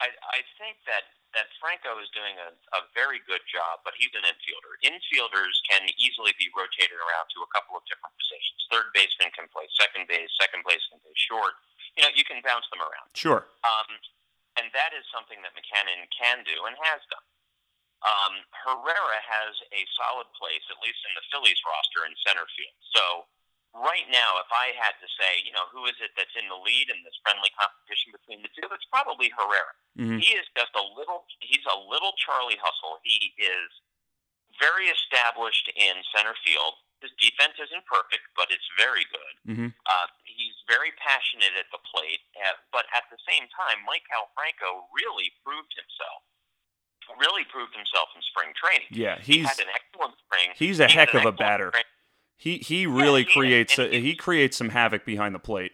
I, 0.00 0.08
I 0.32 0.40
think 0.56 0.80
that 0.86 1.04
that 1.36 1.52
Franco 1.60 2.00
is 2.00 2.08
doing 2.16 2.32
a, 2.40 2.50
a 2.80 2.88
very 2.96 3.20
good 3.28 3.44
job, 3.44 3.84
but 3.84 3.92
he's 4.00 4.10
an 4.16 4.24
infielder. 4.24 4.72
Infielders 4.80 5.60
can 5.68 5.84
easily 6.00 6.32
be 6.40 6.48
rotated 6.56 6.96
around 6.96 7.28
to 7.36 7.44
a 7.44 7.48
couple 7.52 7.76
of 7.76 7.84
different 7.84 8.16
positions. 8.16 8.58
Third 8.72 8.88
baseman 8.96 9.28
can 9.36 9.44
play 9.52 9.68
second 9.76 10.08
base. 10.08 10.32
Second 10.40 10.64
base 10.64 10.80
can 10.88 10.98
play 11.04 11.12
short. 11.14 11.60
You 12.00 12.08
know, 12.08 12.12
you 12.16 12.24
can 12.24 12.40
bounce 12.40 12.64
them 12.72 12.80
around. 12.80 13.12
Sure. 13.12 13.44
Um, 13.62 14.00
and 14.56 14.72
that 14.72 14.96
is 14.96 15.04
something 15.12 15.36
that 15.44 15.52
Mackanin 15.52 16.08
can 16.08 16.40
do 16.48 16.56
and 16.64 16.72
has 16.80 17.04
done. 17.12 17.28
Um, 18.04 18.34
Herrera 18.64 19.20
has 19.20 19.56
a 19.72 19.84
solid 19.96 20.28
place, 20.36 20.64
at 20.72 20.80
least 20.80 21.00
in 21.04 21.12
the 21.16 21.24
Phillies 21.32 21.60
roster, 21.64 22.08
in 22.08 22.12
center 22.24 22.44
field. 22.56 22.76
So 22.92 23.04
right 23.76 24.08
now, 24.08 24.40
if 24.40 24.50
I 24.52 24.72
had 24.76 24.96
to 25.00 25.08
say, 25.20 25.44
you 25.44 25.52
know, 25.52 25.68
who 25.68 25.84
is 25.88 25.96
it 26.00 26.16
that's 26.16 26.32
in 26.36 26.48
the 26.48 26.56
lead 26.56 26.88
in 26.88 27.00
this 27.04 27.16
friendly 27.20 27.52
competition 27.56 28.12
between 28.16 28.40
the 28.40 28.52
two, 28.56 28.68
it's 28.72 28.88
probably 28.88 29.28
Herrera. 29.32 29.74
Mm-hmm. 29.96 30.20
He 30.20 30.36
is 30.36 30.48
just 30.56 30.72
a 30.76 30.84
little. 30.96 31.28
He's 31.40 31.64
a 31.68 31.78
little 31.88 32.16
Charlie 32.16 32.60
Hustle. 32.60 33.00
He 33.04 33.36
is 33.36 33.68
very 34.56 34.88
established 34.88 35.68
in 35.76 36.00
center 36.12 36.36
field. 36.40 36.80
His 37.04 37.12
defense 37.20 37.60
isn't 37.60 37.84
perfect, 37.84 38.24
but 38.32 38.48
it's 38.48 38.64
very 38.80 39.04
good. 39.12 39.34
Mm-hmm. 39.44 39.70
Uh, 39.84 40.08
he's 40.24 40.56
very 40.64 40.96
passionate 40.96 41.52
at 41.60 41.68
the 41.68 41.76
plate, 41.84 42.24
at, 42.40 42.56
but 42.72 42.88
at 42.96 43.04
the 43.12 43.20
same 43.28 43.44
time, 43.52 43.84
Maikel 43.84 44.32
Franco 44.32 44.88
really 44.96 45.28
proved 45.44 45.76
himself 45.76 46.24
really 47.14 47.46
proved 47.46 47.70
himself 47.70 48.10
in 48.18 48.22
spring 48.26 48.50
training. 48.58 48.90
Yeah, 48.90 49.14
he's 49.22 49.36
he 49.36 49.42
had 49.46 49.58
an 49.62 49.70
excellent 49.70 50.18
spring. 50.26 50.50
He's 50.58 50.80
a 50.80 50.88
he 50.88 50.94
heck 50.94 51.14
of 51.14 51.24
a 51.24 51.30
batter. 51.30 51.70
Spring. 51.70 51.86
He 52.36 52.58
he 52.58 52.86
really 52.86 53.24
yeah, 53.24 53.32
he 53.32 53.40
creates 53.40 53.78
a, 53.78 53.88
he 53.88 54.14
creates 54.14 54.56
some 54.56 54.70
havoc 54.70 55.04
behind 55.04 55.34
the 55.34 55.42
plate. 55.42 55.72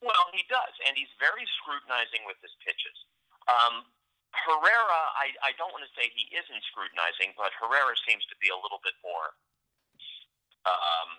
Well, 0.00 0.26
he 0.32 0.42
does, 0.48 0.74
and 0.88 0.96
he's 0.96 1.12
very 1.20 1.44
scrutinizing 1.60 2.24
with 2.24 2.40
his 2.40 2.54
pitches. 2.64 2.96
Um, 3.44 3.84
Herrera, 4.32 5.00
I, 5.18 5.34
I 5.44 5.52
don't 5.60 5.72
want 5.72 5.84
to 5.84 5.92
say 5.92 6.08
he 6.14 6.30
isn't 6.32 6.62
scrutinizing, 6.72 7.36
but 7.36 7.52
Herrera 7.58 7.92
seems 8.08 8.24
to 8.32 8.36
be 8.40 8.48
a 8.48 8.56
little 8.56 8.80
bit 8.80 8.96
more 9.04 9.36
um, 10.64 11.10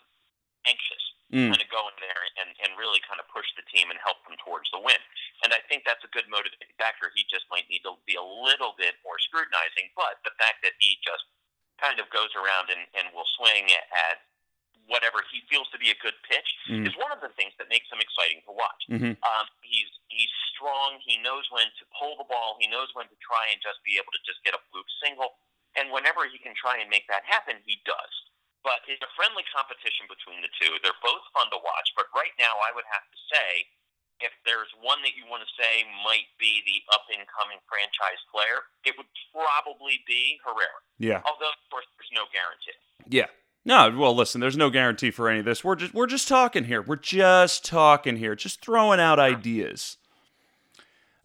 anxious 0.66 1.04
mm. 1.34 1.50
kind 1.50 1.62
of 1.62 1.70
go 1.70 1.86
in 1.90 1.98
there 2.02 2.22
and, 2.42 2.50
and 2.66 2.70
really 2.78 3.02
kind 3.06 3.22
of 3.22 3.30
push 3.30 3.46
the 3.54 3.66
team 3.70 3.94
and 3.94 3.98
help 4.02 4.22
them 4.26 4.38
towards 4.42 4.70
the 4.74 4.82
win. 4.82 5.00
And 5.46 5.54
I 5.54 5.62
think 5.70 5.86
that's 5.86 6.04
a 6.04 6.12
good 6.12 6.26
motivating 6.28 6.74
factor. 6.82 7.14
He 7.14 7.26
just 7.30 7.46
might 7.54 7.70
need 7.70 7.86
to 7.86 7.98
be 8.06 8.18
a 8.18 8.26
little 8.26 8.74
bit 8.76 8.98
more 9.06 9.18
scrutinizing, 9.22 9.94
but 9.94 10.22
the 10.26 10.34
fact 10.42 10.66
that 10.66 10.76
he 10.82 10.98
just 11.06 11.26
kind 11.78 12.02
of 12.02 12.12
goes 12.12 12.34
around 12.36 12.74
and, 12.74 12.84
and 12.98 13.08
will 13.16 13.28
swing 13.40 13.72
at 13.96 14.29
whatever 14.90 15.22
he 15.30 15.46
feels 15.46 15.70
to 15.70 15.78
be 15.78 15.94
a 15.94 15.98
good 16.02 16.18
pitch 16.26 16.50
mm. 16.66 16.82
is 16.84 16.98
one 16.98 17.14
of 17.14 17.22
the 17.22 17.30
things 17.38 17.54
that 17.62 17.70
makes 17.70 17.86
him 17.94 18.02
exciting 18.02 18.42
to 18.50 18.52
watch. 18.52 18.82
Mm-hmm. 18.90 19.14
Um, 19.22 19.46
he's 19.62 19.90
he's 20.10 20.34
strong. 20.52 20.98
He 21.06 21.22
knows 21.22 21.46
when 21.54 21.70
to 21.78 21.84
pull 21.94 22.18
the 22.18 22.26
ball. 22.26 22.58
He 22.58 22.66
knows 22.66 22.90
when 22.98 23.06
to 23.12 23.18
try 23.22 23.54
and 23.54 23.62
just 23.62 23.78
be 23.86 24.02
able 24.02 24.10
to 24.12 24.22
just 24.26 24.42
get 24.42 24.58
a 24.58 24.62
fluke 24.74 24.90
single. 25.00 25.38
And 25.78 25.90
And 25.90 25.98
whenever 25.98 26.30
he 26.30 26.38
can 26.38 26.54
try 26.54 26.78
and 26.78 26.86
make 26.86 27.10
that 27.10 27.26
happen, 27.26 27.58
he 27.66 27.82
does. 27.82 28.14
But 28.62 28.86
it's 28.86 29.02
a 29.02 29.10
friendly 29.18 29.42
competition 29.50 30.06
between 30.06 30.46
the 30.46 30.52
two. 30.62 30.78
They're 30.86 31.02
both 31.02 31.26
fun 31.34 31.50
to 31.50 31.58
watch. 31.58 31.90
But 31.98 32.14
right 32.14 32.36
now, 32.38 32.54
I 32.62 32.70
would 32.78 32.86
have 32.86 33.06
to 33.10 33.20
say, 33.34 33.66
if 34.22 34.30
there's 34.46 34.70
one 34.86 35.02
that 35.02 35.18
you 35.18 35.26
want 35.26 35.42
to 35.42 35.52
say 35.58 35.88
might 36.06 36.30
be 36.38 36.62
the 36.70 36.86
up 36.94 37.10
and 37.10 37.26
coming 37.26 37.58
franchise 37.66 38.22
player, 38.30 38.70
it 38.86 38.94
would 39.02 39.10
probably 39.34 40.06
be 40.06 40.38
Herrera. 40.46 40.80
Yeah. 41.02 41.26
Although, 41.26 41.50
of 41.50 41.66
course, 41.74 41.90
there's 41.98 42.14
no 42.14 42.30
guarantee. 42.30 42.78
Yeah. 43.10 43.32
No, 43.66 43.92
well, 43.92 44.16
listen. 44.16 44.40
There's 44.40 44.58
no 44.58 44.70
guarantee 44.70 45.12
for 45.12 45.30
any 45.30 45.40
of 45.40 45.46
this. 45.46 45.64
We're 45.64 45.76
just 45.76 45.94
we're 45.94 46.08
just 46.08 46.28
talking 46.28 46.64
here. 46.64 46.82
We're 46.82 46.96
just 46.96 47.66
talking 47.66 48.16
here. 48.16 48.36
Just 48.36 48.64
throwing 48.64 49.00
out 49.00 49.20
ideas. 49.20 49.98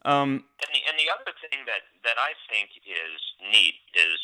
Um, 0.05 0.44
and 0.61 0.70
the 0.75 0.83
and 0.85 0.97
the 1.01 1.09
other 1.09 1.33
thing 1.49 1.64
that 1.64 1.88
that 2.05 2.20
I 2.20 2.37
think 2.53 2.75
is 2.85 3.18
neat 3.40 3.81
is, 3.97 4.18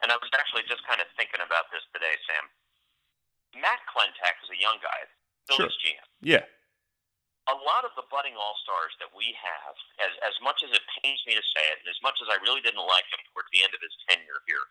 and 0.00 0.08
I 0.08 0.16
was 0.16 0.32
actually 0.32 0.64
just 0.64 0.80
kind 0.88 1.02
of 1.02 1.10
thinking 1.18 1.44
about 1.44 1.68
this 1.68 1.84
today, 1.92 2.16
Sam. 2.24 2.48
Matt 3.60 3.82
Klentak 3.90 4.38
is 4.46 4.50
a 4.54 4.58
young 4.62 4.78
guy, 4.78 5.10
Phillies 5.50 5.74
sure. 5.74 5.92
GM. 5.92 6.06
Yeah. 6.22 6.46
A 7.50 7.56
lot 7.66 7.82
of 7.82 7.90
the 7.98 8.06
budding 8.08 8.38
all 8.38 8.54
stars 8.62 8.94
that 9.02 9.10
we 9.10 9.34
have, 9.34 9.74
as 9.98 10.14
as 10.22 10.38
much 10.40 10.62
as 10.62 10.70
it 10.70 10.86
pains 11.02 11.18
me 11.26 11.34
to 11.34 11.44
say 11.52 11.66
it, 11.66 11.82
and 11.82 11.90
as 11.90 11.98
much 12.00 12.16
as 12.22 12.30
I 12.30 12.38
really 12.46 12.62
didn't 12.62 12.86
like 12.86 13.04
him 13.10 13.20
towards 13.34 13.50
the 13.50 13.66
end 13.66 13.74
of 13.74 13.82
his 13.82 13.92
tenure 14.06 14.40
here, 14.46 14.64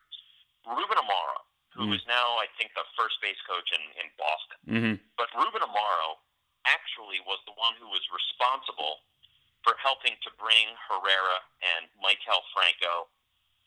Ruben 0.64 0.96
Amaro, 0.96 1.44
who 1.76 1.90
mm. 1.90 1.96
is 1.96 2.04
now 2.10 2.38
I 2.42 2.50
think 2.58 2.74
the 2.74 2.86
first 2.98 3.22
base 3.22 3.40
coach 3.46 3.70
in 3.74 3.84
in 4.00 4.08
Boston, 4.18 4.60
mm-hmm. 4.66 4.96
but 5.20 5.30
Ruben 5.38 5.64
Amaro 5.64 6.20
actually 6.68 7.24
was 7.24 7.40
the 7.48 7.56
one 7.56 7.74
who 7.80 7.88
was 7.88 8.04
responsible 8.12 9.02
for 9.64 9.76
helping 9.80 10.16
to 10.24 10.30
bring 10.40 10.72
Herrera 10.88 11.40
and 11.62 11.92
Maikel 12.00 12.40
Franco 12.56 13.12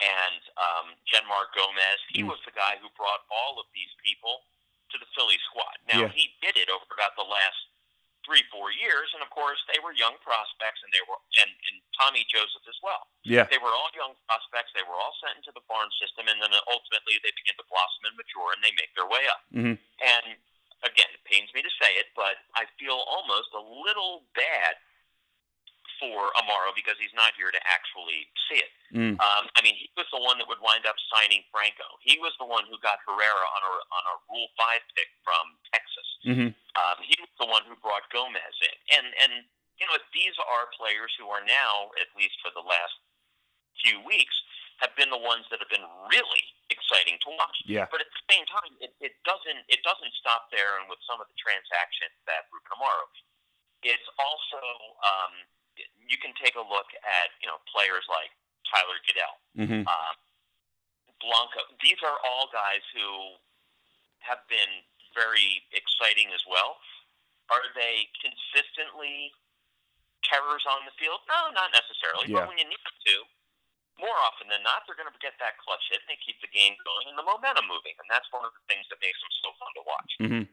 and 0.01 0.41
um, 0.57 0.87
Jeanmar 1.05 1.53
Gomez. 1.53 2.01
He 2.11 2.25
mm. 2.25 2.33
was 2.33 2.41
the 2.49 2.55
guy 2.55 2.81
who 2.81 2.89
brought 2.97 3.23
all 3.29 3.61
of 3.61 3.69
these 3.77 3.93
people 4.01 4.43
to 4.93 4.97
the 5.01 5.09
Philly 5.17 5.39
squad. 5.49 5.77
Now 5.89 6.09
yeah. 6.09 6.13
he 6.13 6.33
did 6.45 6.57
it 6.59 6.69
over 6.69 6.85
about 6.93 7.17
the 7.17 7.25
last 7.25 7.62
three, 8.23 8.43
four 8.51 8.71
years, 8.71 9.11
and 9.15 9.21
of 9.23 9.31
course 9.31 9.59
they 9.71 9.79
were 9.83 9.95
young 9.95 10.19
prospects, 10.23 10.83
and 10.83 10.91
they 10.95 11.03
were 11.07 11.19
and, 11.43 11.51
and 11.51 11.77
Tommy 11.99 12.23
Joseph 12.31 12.65
as 12.67 12.79
well. 12.83 13.07
Yeah, 13.27 13.47
they 13.51 13.59
were 13.59 13.71
all 13.71 13.91
young 13.95 14.15
prospects. 14.27 14.75
They 14.75 14.87
were 14.87 14.97
all 14.97 15.15
sent 15.23 15.39
into 15.39 15.53
the 15.55 15.65
farm 15.67 15.91
system, 15.99 16.31
and 16.31 16.39
then 16.39 16.53
ultimately 16.71 17.19
they 17.23 17.35
begin 17.35 17.59
to 17.59 17.67
blossom 17.67 18.09
and 18.11 18.15
mature, 18.19 18.51
and 18.55 18.61
they 18.63 18.75
make 18.79 18.93
their 18.95 19.09
way 19.09 19.25
up. 19.31 19.43
Mm-hmm. 19.53 19.77
And 19.79 20.25
again, 20.87 21.11
it 21.15 21.23
pains 21.27 21.51
me 21.55 21.63
to 21.63 21.73
say 21.79 21.99
it, 21.99 22.11
but 22.19 22.43
I 22.59 22.67
feel 22.79 22.99
almost 23.07 23.55
a 23.55 23.63
little 23.63 24.27
bad 24.35 24.79
for 26.03 26.35
Amaro 26.35 26.75
because 26.75 26.99
he's 26.99 27.15
not 27.15 27.31
here 27.39 27.55
to 27.55 27.63
actually 27.63 28.27
see 28.51 28.59
it. 28.59 28.75
Mm. 28.91 29.15
Um, 29.23 29.47
I 29.55 29.63
mean, 29.63 29.79
he 29.79 29.87
was 29.95 30.11
the 30.11 30.19
one 30.19 30.43
that 30.43 30.51
would 30.51 30.59
wind 30.59 30.83
up 30.83 30.99
signing 31.15 31.47
Franco. 31.55 31.87
He 32.03 32.19
was 32.19 32.35
the 32.43 32.49
one 32.51 32.67
who 32.67 32.75
got 32.83 32.99
Herrera 33.07 33.47
on 33.55 33.63
a 33.63 33.73
on 33.79 34.05
a 34.11 34.15
Rule 34.35 34.51
Five 34.59 34.83
pick 34.99 35.07
from 35.23 35.55
Texas. 35.71 36.09
Mm-hmm. 36.27 36.51
Um, 36.51 36.97
he 37.07 37.15
was 37.23 37.31
the 37.39 37.47
one 37.47 37.63
who 37.71 37.79
brought 37.79 38.03
Gomez 38.11 38.57
in, 38.67 38.77
and 38.99 39.07
and 39.23 39.33
you 39.79 39.87
know 39.87 39.95
these 40.11 40.35
are 40.43 40.67
players 40.75 41.15
who 41.15 41.31
are 41.31 41.47
now, 41.47 41.95
at 42.03 42.11
least 42.19 42.35
for 42.43 42.51
the 42.51 42.67
last 42.67 42.99
few 43.79 44.03
weeks, 44.03 44.35
have 44.83 44.93
been 44.99 45.09
the 45.15 45.23
ones 45.23 45.47
that 45.55 45.63
have 45.63 45.71
been 45.71 45.87
really 46.11 46.45
exciting 46.69 47.15
to 47.23 47.31
watch. 47.39 47.57
Yeah. 47.65 47.87
But 47.87 48.03
at 48.03 48.11
the 48.11 48.25
same 48.27 48.45
time, 48.51 48.75
it, 48.83 48.93
it 48.99 49.15
doesn't 49.23 49.63
it 49.71 49.81
doesn't 49.87 50.13
stop 50.19 50.51
there. 50.51 50.83
And 50.83 50.91
with 50.91 50.99
some 51.07 51.23
of 51.23 51.31
the 51.31 51.39
transactions 51.39 52.19
that 52.27 52.51
Ruben 52.51 52.75
Amaro, 52.75 53.07
it's 53.87 54.09
also 54.19 54.63
um, 55.01 55.35
you 56.09 56.19
can 56.19 56.35
take 56.39 56.55
a 56.59 56.65
look 56.65 56.89
at 57.03 57.35
you 57.41 57.49
know 57.49 57.59
players 57.71 58.07
like 58.11 58.31
Tyler 58.69 58.99
Goeddel, 59.05 59.35
mm-hmm. 59.59 59.83
uh, 59.85 60.13
Blanco. 61.21 61.63
These 61.83 62.01
are 62.03 62.19
all 62.25 62.49
guys 62.51 62.83
who 62.95 63.37
have 64.23 64.43
been 64.47 64.83
very 65.13 65.63
exciting 65.75 66.33
as 66.33 66.43
well. 66.49 66.81
Are 67.51 67.69
they 67.77 68.09
consistently 68.23 69.35
terrors 70.25 70.65
on 70.65 70.87
the 70.89 70.95
field? 70.97 71.21
No, 71.29 71.53
not 71.53 71.75
necessarily. 71.75 72.31
Yeah. 72.31 72.43
But 72.43 72.55
when 72.55 72.57
you 72.57 72.65
need 72.65 72.81
them 72.81 72.97
to, 72.97 73.17
more 74.01 74.17
often 74.25 74.49
than 74.49 74.65
not, 74.65 74.89
they're 74.89 74.97
going 74.97 75.11
to 75.11 75.17
get 75.21 75.37
that 75.43 75.61
clutch 75.61 75.85
hit 75.93 76.01
and 76.01 76.09
they 76.09 76.21
keep 76.23 76.41
the 76.41 76.49
game 76.49 76.79
going 76.81 77.13
and 77.13 77.17
the 77.19 77.27
momentum 77.27 77.69
moving. 77.69 77.93
And 78.01 78.09
that's 78.09 78.27
one 78.33 78.47
of 78.47 78.55
the 78.57 78.65
things 78.71 78.89
that 78.89 79.03
makes 79.05 79.21
them 79.21 79.33
so 79.45 79.49
fun 79.61 79.73
to 79.77 79.83
watch. 79.85 80.11
Mm-hmm. 80.23 80.45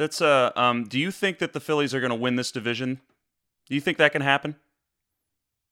That's 0.00 0.24
uh 0.24 0.48
um 0.56 0.88
do 0.88 0.96
you 0.96 1.12
think 1.12 1.44
that 1.44 1.52
the 1.52 1.60
Phillies 1.60 1.92
are 1.92 2.00
going 2.00 2.08
to 2.08 2.16
win 2.16 2.40
this 2.40 2.48
division? 2.48 3.04
Do 3.68 3.76
you 3.76 3.84
think 3.84 4.00
that 4.00 4.16
can 4.16 4.24
happen? 4.24 4.56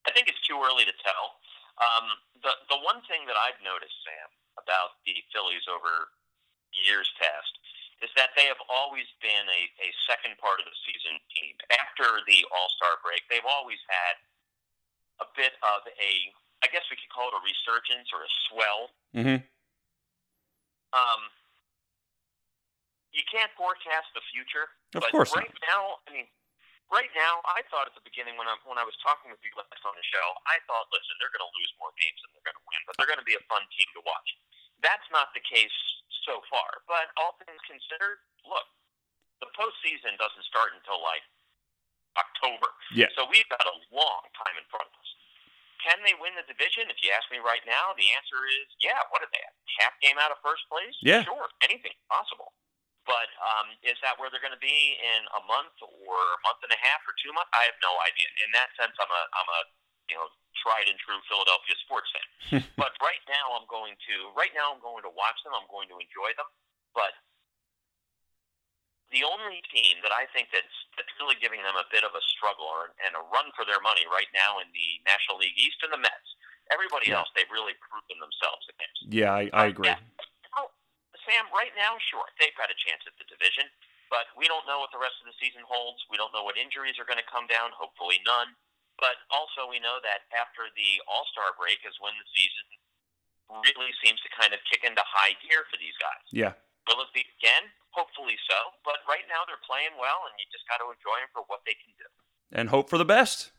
I 0.05 0.13
think 0.13 0.29
it's 0.29 0.45
too 0.45 0.61
early 0.61 0.85
to 0.85 0.93
tell. 1.01 1.41
Um, 1.81 2.13
the 2.45 2.53
the 2.69 2.77
one 2.85 3.01
thing 3.09 3.25
that 3.25 3.41
I've 3.41 3.57
noticed, 3.65 3.97
Sam, 4.05 4.29
about 4.61 5.01
the 5.09 5.17
Phillies 5.33 5.65
over 5.65 6.13
years 6.77 7.09
past 7.17 7.57
is 8.05 8.13
that 8.21 8.37
they 8.37 8.45
have 8.45 8.61
always 8.69 9.09
been 9.25 9.49
a, 9.49 9.63
a 9.81 9.91
second 10.05 10.37
part 10.37 10.61
of 10.61 10.69
the 10.69 10.77
season 10.85 11.17
team. 11.33 11.57
After 11.73 12.21
the 12.29 12.45
All 12.53 12.69
Star 12.77 13.01
break, 13.01 13.25
they've 13.33 13.49
always 13.49 13.81
had 13.89 14.21
a 15.25 15.27
bit 15.41 15.57
of 15.65 15.89
a, 15.89 16.13
I 16.61 16.69
guess 16.69 16.85
we 16.93 17.01
could 17.01 17.09
call 17.09 17.33
it 17.33 17.35
a 17.35 17.41
resurgence 17.41 18.13
or 18.13 18.29
a 18.29 18.33
swell. 18.45 18.83
Mm-hmm. 19.17 19.41
Um, 20.93 21.21
you 23.13 23.25
can't 23.29 23.51
forecast 23.57 24.13
the 24.13 24.25
future. 24.33 24.69
Of 24.97 25.05
but 25.05 25.11
course 25.13 25.33
right 25.35 25.49
not. 25.49 25.65
now, 25.69 25.83
I 26.05 26.09
mean, 26.13 26.29
right 26.93 27.13
now, 27.17 27.41
I 27.49 27.65
thought 27.69 27.89
at 27.89 27.97
the 27.97 28.05
beginning 28.05 28.37
when 28.37 28.49
I 28.49 28.57
when 28.65 28.81
I 28.81 28.85
was 28.85 28.97
talking 29.01 29.33
with 29.33 29.41
you 29.45 29.53
last 29.57 29.83
on 29.85 29.95
the 29.97 30.07
show, 30.07 30.27
I 30.49 30.61
thought, 30.69 30.89
listen, 30.93 31.17
they're 31.21 31.33
going 31.33 31.45
to 31.45 31.55
lose 31.57 31.73
more 31.81 31.93
games 31.97 32.19
than 32.25 32.37
they're 32.37 32.47
going 32.49 32.61
to 32.61 32.67
win, 32.69 32.81
but 32.89 32.95
they're 32.97 33.11
going 33.11 33.23
to 33.23 33.29
be 33.29 33.37
a 33.37 33.45
fun 33.49 33.65
team 33.77 33.89
to 33.97 34.03
watch. 34.05 34.29
That's 34.81 35.09
not 35.11 35.33
the 35.35 35.43
case 35.43 35.75
so 36.25 36.41
far. 36.53 36.85
But 36.87 37.11
all 37.19 37.37
things 37.43 37.61
considered, 37.67 38.23
look, 38.47 38.67
the 39.43 39.51
postseason 39.57 40.17
doesn't 40.21 40.45
start 40.47 40.77
until 40.77 41.01
like 41.03 41.25
October. 42.19 42.71
Yeah. 42.95 43.11
So 43.15 43.27
we've 43.29 43.49
got 43.53 43.65
a 43.65 43.77
long 43.93 44.23
time 44.35 44.57
in 44.59 44.67
front 44.69 44.87
of 44.87 44.95
us. 44.95 45.11
Can 45.79 46.03
they 46.03 46.15
win 46.19 46.35
the 46.35 46.43
division? 46.43 46.91
If 46.91 46.99
you 47.07 47.15
ask 47.15 47.31
me 47.31 47.39
right 47.39 47.63
now, 47.63 47.95
the 47.95 48.11
answer 48.19 48.43
is 48.51 48.67
yeah. 48.83 48.99
What 49.15 49.23
are 49.23 49.31
they? 49.31 49.43
Half 49.79 49.95
game 50.03 50.19
out 50.19 50.35
of 50.35 50.43
first 50.43 50.67
place? 50.67 50.95
Yeah. 51.03 51.23
Sure. 51.23 51.47
Anything 51.63 51.95
possible. 52.11 52.51
But 53.09 53.33
um, 53.41 53.73
is 53.81 53.97
that 54.05 54.21
where 54.21 54.29
they're 54.29 54.45
going 54.45 54.53
to 54.53 54.61
be 54.61 55.01
in 55.01 55.21
a 55.33 55.43
month 55.49 55.73
or 55.81 56.17
a 56.21 56.41
month 56.45 56.61
and 56.61 56.69
a 56.69 56.77
half 56.77 57.01
or 57.09 57.17
two 57.17 57.33
months? 57.33 57.49
I 57.57 57.65
have 57.65 57.79
no 57.81 57.97
idea. 58.05 58.29
In 58.45 58.53
that 58.53 58.69
sense, 58.77 58.93
I'm 59.01 59.09
a 59.09 59.23
I'm 59.33 59.49
a 59.49 59.61
you 60.13 60.17
know 60.21 60.29
tried 60.61 60.93
and 60.93 60.99
true 61.01 61.17
Philadelphia 61.25 61.77
sports 61.89 62.13
fan. 62.13 62.29
but 62.83 62.93
right 63.01 63.25
now, 63.25 63.57
I'm 63.57 63.65
going 63.73 63.97
to 63.97 64.15
right 64.37 64.53
now 64.53 64.77
I'm 64.77 64.85
going 64.85 65.01
to 65.09 65.13
watch 65.17 65.41
them. 65.41 65.57
I'm 65.57 65.65
going 65.73 65.89
to 65.89 65.97
enjoy 65.97 66.37
them. 66.37 66.53
But 66.93 67.17
the 69.09 69.25
only 69.25 69.65
team 69.73 70.05
that 70.05 70.13
I 70.13 70.29
think 70.37 70.53
that's 70.53 70.77
that's 71.01 71.13
really 71.17 71.41
giving 71.41 71.65
them 71.65 71.81
a 71.81 71.89
bit 71.89 72.05
of 72.05 72.13
a 72.13 72.23
struggle 72.37 72.69
or, 72.69 72.93
and 73.01 73.17
a 73.17 73.25
run 73.33 73.49
for 73.57 73.65
their 73.65 73.81
money 73.81 74.05
right 74.13 74.29
now 74.37 74.61
in 74.61 74.69
the 74.77 74.89
National 75.09 75.41
League 75.41 75.57
East 75.57 75.81
and 75.81 75.97
the 75.97 76.01
Mets. 76.01 76.29
Everybody 76.69 77.09
yeah. 77.09 77.25
else, 77.25 77.33
they've 77.33 77.49
really 77.49 77.73
proven 77.81 78.21
themselves 78.21 78.69
against. 78.69 79.01
Yeah, 79.09 79.33
I, 79.33 79.49
I 79.57 79.65
agree. 79.73 79.89
Uh, 79.89 79.97
yeah. 79.97 80.18
Sam, 81.29 81.45
right 81.53 81.77
now, 81.77 82.01
sure, 82.09 82.25
they've 82.41 82.57
got 82.57 82.73
a 82.73 82.79
chance 82.89 83.05
at 83.05 83.13
the 83.21 83.29
division, 83.29 83.69
but 84.09 84.33
we 84.33 84.49
don't 84.49 84.65
know 84.65 84.81
what 84.81 84.89
the 84.89 84.99
rest 84.99 85.21
of 85.21 85.29
the 85.29 85.37
season 85.37 85.61
holds. 85.69 86.01
We 86.09 86.17
don't 86.17 86.33
know 86.33 86.41
what 86.41 86.57
injuries 86.57 86.97
are 86.97 87.05
going 87.05 87.21
to 87.21 87.29
come 87.29 87.45
down. 87.45 87.77
Hopefully, 87.77 88.25
none. 88.25 88.57
But 88.97 89.21
also, 89.29 89.69
we 89.69 89.77
know 89.77 90.01
that 90.01 90.25
after 90.33 90.73
the 90.73 91.05
All 91.05 91.29
Star 91.31 91.53
break 91.61 91.85
is 91.85 91.93
when 92.01 92.17
the 92.17 92.29
season 92.33 92.67
really 93.61 93.93
seems 94.01 94.19
to 94.25 94.31
kind 94.33 94.57
of 94.57 94.65
kick 94.73 94.89
into 94.89 95.05
high 95.05 95.37
gear 95.45 95.69
for 95.69 95.77
these 95.77 95.95
guys. 96.01 96.25
Yeah. 96.33 96.57
Will 96.89 97.05
it 97.05 97.13
be 97.13 97.29
again? 97.37 97.69
Hopefully 97.93 98.41
so. 98.49 98.73
But 98.83 99.05
right 99.05 99.29
now, 99.29 99.45
they're 99.45 99.61
playing 99.69 100.01
well, 100.01 100.25
and 100.25 100.35
you 100.41 100.49
just 100.49 100.65
got 100.65 100.81
to 100.81 100.89
enjoy 100.89 101.21
them 101.21 101.31
for 101.37 101.45
what 101.53 101.61
they 101.69 101.77
can 101.77 101.93
do. 102.01 102.09
And 102.49 102.73
hope 102.73 102.89
for 102.89 102.97
the 102.97 103.09
best. 103.09 103.53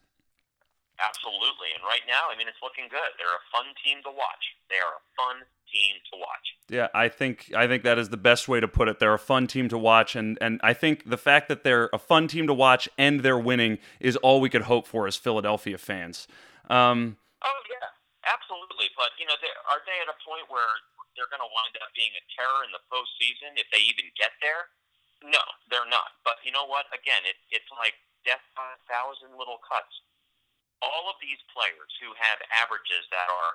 Absolutely. 0.99 1.71
And 1.77 1.85
right 1.85 2.03
now, 2.09 2.27
I 2.27 2.35
mean, 2.35 2.49
it's 2.49 2.59
looking 2.59 2.91
good. 2.91 3.15
They're 3.15 3.31
a 3.31 3.49
fun 3.53 3.71
team 3.85 4.03
to 4.03 4.11
watch. 4.11 4.57
They 4.67 4.81
are 4.81 4.99
a 4.99 5.03
fun 5.15 5.47
team 5.71 5.95
to 6.11 6.17
watch. 6.17 6.45
Yeah, 6.69 6.87
I 6.93 7.09
think 7.09 7.49
I 7.55 7.65
think 7.65 7.81
that 7.83 7.97
is 7.97 8.09
the 8.09 8.17
best 8.17 8.47
way 8.47 8.59
to 8.59 8.67
put 8.67 8.87
it. 8.87 8.99
They're 8.99 9.13
a 9.13 9.19
fun 9.19 9.47
team 9.47 9.69
to 9.69 9.77
watch, 9.77 10.15
and 10.15 10.37
and 10.39 10.59
I 10.61 10.73
think 10.73 11.09
the 11.09 11.17
fact 11.17 11.47
that 11.49 11.63
they're 11.63 11.89
a 11.93 11.97
fun 11.97 12.27
team 12.27 12.45
to 12.45 12.53
watch 12.53 12.87
and 12.97 13.21
they're 13.21 13.41
winning 13.41 13.79
is 13.99 14.15
all 14.17 14.39
we 14.39 14.49
could 14.49 14.69
hope 14.69 14.85
for 14.85 15.07
as 15.07 15.17
Philadelphia 15.17 15.77
fans. 15.77 16.27
Um, 16.69 17.17
oh 17.41 17.61
yeah, 17.65 17.89
absolutely. 18.29 18.93
But 18.93 19.17
you 19.17 19.25
know, 19.25 19.33
are 19.33 19.81
they 19.89 19.97
at 19.97 20.13
a 20.13 20.17
point 20.21 20.45
where 20.53 20.69
they're 21.17 21.29
going 21.33 21.41
to 21.41 21.49
wind 21.49 21.73
up 21.81 21.89
being 21.97 22.13
a 22.13 22.23
terror 22.37 22.61
in 22.63 22.71
the 22.71 22.83
postseason 22.87 23.57
if 23.57 23.65
they 23.73 23.81
even 23.89 24.05
get 24.13 24.37
there? 24.45 24.69
No, 25.25 25.41
they're 25.73 25.89
not. 25.89 26.21
But 26.21 26.37
you 26.45 26.53
know 26.53 26.69
what? 26.69 26.85
Again, 26.93 27.25
it, 27.25 27.35
it's 27.49 27.67
like 27.75 27.97
death 28.23 28.45
by 28.53 28.69
a 28.77 28.79
thousand 28.85 29.35
little 29.35 29.59
cuts. 29.65 29.91
All 30.79 31.11
of 31.11 31.19
these 31.19 31.41
players 31.51 31.91
who 31.99 32.15
have 32.15 32.39
averages 32.55 33.03
that 33.11 33.27
are 33.27 33.51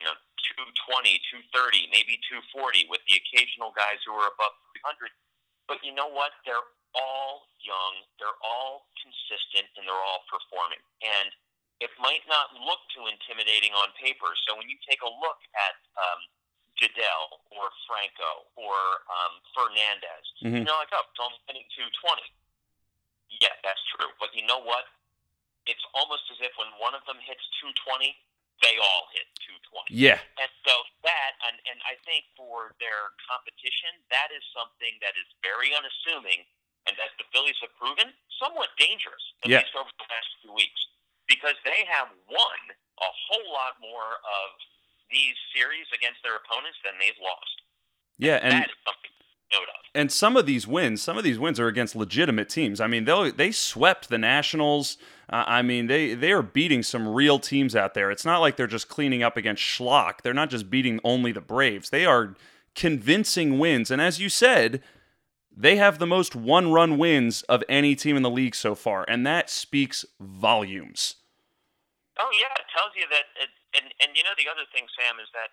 you 0.00 0.08
know, 0.08 0.16
220, 0.56 1.20
230, 1.52 1.92
maybe 1.92 2.16
240 2.32 2.88
with 2.88 3.04
the 3.06 3.20
occasional 3.20 3.70
guys 3.76 4.00
who 4.08 4.16
are 4.16 4.32
above 4.32 4.56
300. 4.80 5.12
But 5.68 5.84
you 5.84 5.92
know 5.94 6.08
what? 6.10 6.32
They're 6.48 6.64
all 6.96 7.46
young, 7.62 7.94
they're 8.18 8.40
all 8.42 8.88
consistent, 8.98 9.68
and 9.78 9.86
they're 9.86 10.04
all 10.10 10.24
performing. 10.26 10.80
And 11.04 11.28
it 11.78 11.92
might 12.02 12.24
not 12.26 12.50
look 12.58 12.80
too 12.96 13.06
intimidating 13.06 13.70
on 13.76 13.92
paper. 14.00 14.32
So 14.48 14.56
when 14.58 14.66
you 14.66 14.76
take 14.88 15.00
a 15.04 15.08
look 15.08 15.40
at 15.54 15.76
um, 16.00 16.20
Goeddel 16.80 17.44
or 17.54 17.70
Franco 17.86 18.48
or 18.58 18.76
um, 19.06 19.38
Fernandez, 19.54 20.24
Mhm. 20.42 20.64
you're 20.66 20.76
like, 20.80 20.90
oh, 20.96 21.04
it's 21.06 21.20
only 21.22 21.38
hitting 21.46 21.68
220. 21.76 22.24
Yeah, 23.40 23.54
that's 23.62 23.80
true. 23.94 24.10
But 24.18 24.34
you 24.34 24.42
know 24.48 24.58
what? 24.58 24.84
It's 25.68 25.84
almost 25.94 26.24
as 26.34 26.40
if 26.40 26.50
when 26.58 26.72
one 26.82 26.96
of 26.98 27.04
them 27.06 27.20
hits 27.22 27.44
220, 27.62 28.16
they 28.60 28.76
all 28.76 29.08
hit 29.16 29.26
220. 29.44 29.92
Yeah. 29.96 30.20
And 30.36 30.52
so 30.64 30.74
that, 31.04 31.32
and, 31.48 31.56
and 31.64 31.78
I 31.88 31.96
think 32.04 32.28
for 32.36 32.76
their 32.76 33.12
competition, 33.24 33.96
that 34.12 34.28
is 34.32 34.44
something 34.52 35.00
that 35.00 35.16
is 35.16 35.28
very 35.40 35.72
unassuming, 35.72 36.44
and 36.84 36.94
as 37.00 37.12
the 37.16 37.24
Phillies 37.32 37.56
have 37.64 37.72
proven, 37.80 38.12
somewhat 38.36 38.72
dangerous, 38.76 39.22
at 39.44 39.48
Yeah. 39.48 39.64
least 39.64 39.72
over 39.76 39.88
the 39.96 40.08
last 40.08 40.30
few 40.44 40.52
weeks, 40.52 40.80
because 41.24 41.56
they 41.64 41.84
have 41.88 42.12
won 42.28 42.60
a 43.00 43.10
whole 43.28 43.48
lot 43.52 43.80
more 43.80 44.20
of 44.20 44.48
these 45.08 45.34
series 45.56 45.88
against 45.96 46.20
their 46.22 46.36
opponents 46.36 46.78
than 46.84 47.00
they've 47.00 47.18
lost. 47.18 47.56
Yeah, 48.20 48.36
and 48.44 48.52
that 48.52 48.68
is 48.68 48.76
something 48.84 48.99
to 48.99 48.99
note 49.52 49.62
of. 49.62 49.84
and 49.94 50.10
some 50.12 50.36
of 50.36 50.46
these 50.46 50.66
wins, 50.66 51.02
some 51.02 51.18
of 51.18 51.24
these 51.24 51.38
wins 51.38 51.58
are 51.60 51.66
against 51.68 51.96
legitimate 51.96 52.48
teams. 52.48 52.80
I 52.80 52.86
mean, 52.86 53.04
they 53.04 53.30
they 53.30 53.50
swept 53.52 54.08
the 54.08 54.18
Nationals. 54.18 54.98
Uh, 55.28 55.44
I 55.46 55.62
mean, 55.62 55.86
they 55.86 56.14
they 56.14 56.32
are 56.32 56.42
beating 56.42 56.82
some 56.82 57.08
real 57.08 57.38
teams 57.38 57.76
out 57.76 57.94
there. 57.94 58.10
It's 58.10 58.24
not 58.24 58.40
like 58.40 58.56
they're 58.56 58.66
just 58.66 58.88
cleaning 58.88 59.22
up 59.22 59.36
against 59.36 59.62
schlock. 59.62 60.22
They're 60.22 60.34
not 60.34 60.50
just 60.50 60.70
beating 60.70 61.00
only 61.04 61.32
the 61.32 61.40
Braves. 61.40 61.90
They 61.90 62.04
are 62.06 62.34
convincing 62.74 63.58
wins. 63.58 63.90
And 63.90 64.00
as 64.00 64.20
you 64.20 64.28
said, 64.28 64.82
they 65.56 65.76
have 65.76 65.98
the 65.98 66.06
most 66.06 66.36
one-run 66.36 66.96
wins 66.96 67.42
of 67.42 67.62
any 67.68 67.94
team 67.94 68.16
in 68.16 68.22
the 68.22 68.30
league 68.30 68.54
so 68.54 68.74
far, 68.74 69.04
and 69.08 69.26
that 69.26 69.50
speaks 69.50 70.04
volumes. 70.20 71.16
Oh 72.18 72.30
yeah, 72.32 72.52
it 72.54 72.66
tells 72.74 72.92
you 72.96 73.04
that. 73.10 73.26
It, 73.42 73.50
and 73.74 73.86
and 74.02 74.16
you 74.16 74.22
know 74.22 74.34
the 74.36 74.50
other 74.50 74.66
thing, 74.72 74.86
Sam, 74.98 75.16
is 75.22 75.28
that 75.34 75.50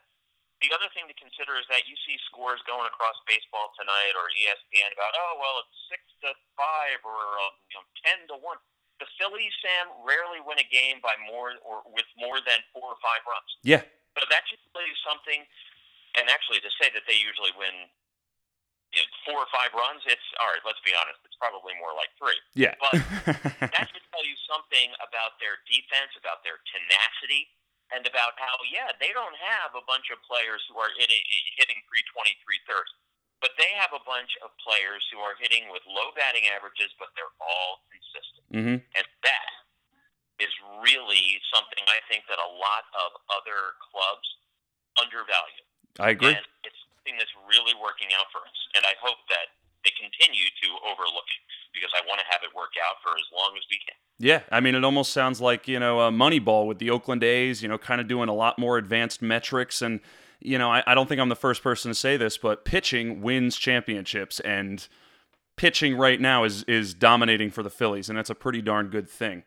the 0.62 0.74
other 0.74 0.90
thing 0.98 1.06
to 1.06 1.16
consider 1.18 1.54
is 1.62 1.70
that 1.70 1.86
you 1.86 1.94
see 2.06 2.18
scores 2.26 2.58
going 2.66 2.90
across 2.90 3.14
baseball 3.30 3.70
tonight 3.78 4.18
or 4.18 4.26
ESPN 4.34 4.90
about 4.94 5.14
oh 5.14 5.38
well 5.38 5.56
it's 5.62 5.78
six 5.90 6.02
to 6.26 6.34
five 6.58 7.00
or 7.06 7.22
uh, 7.38 7.54
you 7.70 7.76
know 7.78 7.86
ten 8.02 8.26
to 8.34 8.38
one. 8.42 8.58
The 8.98 9.06
Phillies, 9.22 9.54
Sam, 9.62 9.94
rarely 10.02 10.42
win 10.42 10.58
a 10.58 10.66
game 10.66 10.98
by 11.06 11.14
more 11.30 11.54
or 11.62 11.86
with 11.94 12.10
more 12.18 12.42
than 12.42 12.66
four 12.74 12.98
or 12.98 12.98
five 12.98 13.22
runs. 13.30 13.46
Yeah, 13.62 13.86
So 14.18 14.26
that 14.26 14.42
should 14.50 14.58
tell 14.74 14.82
you 14.82 14.98
something. 15.06 15.46
And 16.18 16.26
actually, 16.34 16.66
to 16.66 16.72
say 16.82 16.90
that 16.98 17.06
they 17.06 17.14
usually 17.14 17.54
win 17.54 17.94
you 18.90 19.06
know, 19.06 19.10
four 19.30 19.38
or 19.46 19.50
five 19.54 19.70
runs, 19.78 20.02
it's 20.10 20.26
all 20.42 20.50
right. 20.50 20.64
Let's 20.66 20.82
be 20.82 20.98
honest; 20.98 21.22
it's 21.30 21.38
probably 21.38 21.78
more 21.78 21.94
like 21.94 22.10
three 22.18 22.42
yeah. 22.58 22.74
But 22.82 22.98
that 23.70 23.86
should 23.86 24.06
tell 24.10 24.26
you 24.26 24.34
something 24.50 24.90
about 24.98 25.38
their 25.38 25.62
defense, 25.70 26.18
about 26.18 26.42
their 26.42 26.58
tenacity, 26.74 27.54
and 27.96 28.04
about 28.04 28.36
how, 28.36 28.56
yeah, 28.68 28.92
they 29.00 29.16
don't 29.16 29.36
have 29.40 29.72
a 29.76 29.84
bunch 29.88 30.12
of 30.12 30.20
players 30.28 30.60
who 30.68 30.76
are 30.76 30.92
hitting, 31.00 31.24
hitting 31.56 31.80
320, 31.88 32.36
330. 32.44 32.84
But 33.40 33.54
they 33.56 33.70
have 33.78 33.94
a 33.94 34.02
bunch 34.02 34.34
of 34.42 34.50
players 34.58 35.06
who 35.14 35.22
are 35.22 35.38
hitting 35.38 35.70
with 35.70 35.86
low 35.86 36.10
batting 36.18 36.50
averages, 36.50 36.90
but 36.98 37.14
they're 37.14 37.38
all 37.38 37.86
consistent. 37.94 38.46
hmm 38.50 38.78
And 38.98 39.06
that 39.24 39.52
is 40.42 40.54
really 40.82 41.38
something 41.54 41.86
I 41.86 42.02
think 42.10 42.26
that 42.30 42.42
a 42.42 42.52
lot 42.58 42.90
of 42.98 43.14
other 43.30 43.78
clubs 43.82 44.26
undervalue. 44.98 45.66
I 46.02 46.14
agree. 46.14 46.34
And 46.34 46.46
it's 46.66 46.82
something 46.98 47.18
that's 47.18 47.34
really 47.46 47.78
working 47.78 48.10
out 48.18 48.30
for 48.34 48.42
us. 48.42 48.60
And 48.74 48.86
I 48.86 48.98
hope 49.02 49.22
that 49.30 49.54
they 49.86 49.94
continue 49.98 50.50
to 50.66 50.68
overlook 50.86 51.30
it 51.30 51.42
because 51.74 51.94
I 51.94 52.02
want 52.10 52.22
to 52.22 52.28
have 52.34 52.42
it 52.42 52.54
work 52.58 52.74
out 52.82 53.02
for 53.06 53.14
as 53.18 53.28
long 53.34 53.54
as 53.58 53.66
we 53.70 53.78
can. 53.86 53.98
Yeah, 54.20 54.42
I 54.52 54.62
mean, 54.62 54.74
it 54.74 54.84
almost 54.84 55.14
sounds 55.14 55.40
like 55.40 55.68
you 55.68 55.80
know 55.80 56.02
a 56.02 56.12
Moneyball 56.12 56.66
with 56.66 56.80
the 56.80 56.90
Oakland 56.90 57.24
A's. 57.24 57.62
You 57.62 57.70
know, 57.70 57.78
kind 57.78 58.02
of 58.02 58.08
doing 58.08 58.30
a 58.30 58.34
lot 58.34 58.58
more 58.58 58.78
advanced 58.78 59.22
metrics, 59.22 59.82
and 59.82 60.00
you 60.40 60.58
know, 60.58 60.72
I, 60.72 60.84
I 60.88 60.96
don't 60.96 61.08
think 61.08 61.22
I'm 61.22 61.30
the 61.30 61.36
first 61.36 61.62
person 61.62 61.92
to 61.92 61.96
say 61.96 62.18
this, 62.18 62.38
but 62.38 62.66
pitching 62.66 63.22
wins 63.22 63.58
championships, 63.58 64.40
and 64.40 64.88
pitching 65.56 65.96
right 65.96 66.20
now 66.20 66.44
is 66.44 66.64
is 66.64 66.94
dominating 66.94 67.52
for 67.52 67.62
the 67.62 67.70
Phillies, 67.70 68.10
and 68.10 68.18
that's 68.18 68.30
a 68.30 68.36
pretty 68.36 68.62
darn 68.62 68.88
good 68.88 69.10
thing. 69.10 69.44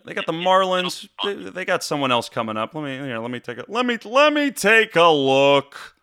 They 0.06 0.14
got 0.14 0.26
the 0.26 0.34
Marlins. 0.34 1.08
They, 1.24 1.34
they 1.34 1.66
got 1.66 1.84
someone 1.84 2.12
else 2.12 2.30
coming 2.30 2.58
up. 2.58 2.74
Let 2.74 2.84
me 2.84 2.98
here. 2.98 3.20
Let 3.20 3.32
me 3.32 3.40
take 3.40 3.58
a. 3.58 3.66
Let 3.68 3.86
me 3.86 3.98
let 4.04 4.34
me 4.34 4.52
take 4.52 4.96
a 4.96 5.10
look. 5.10 5.96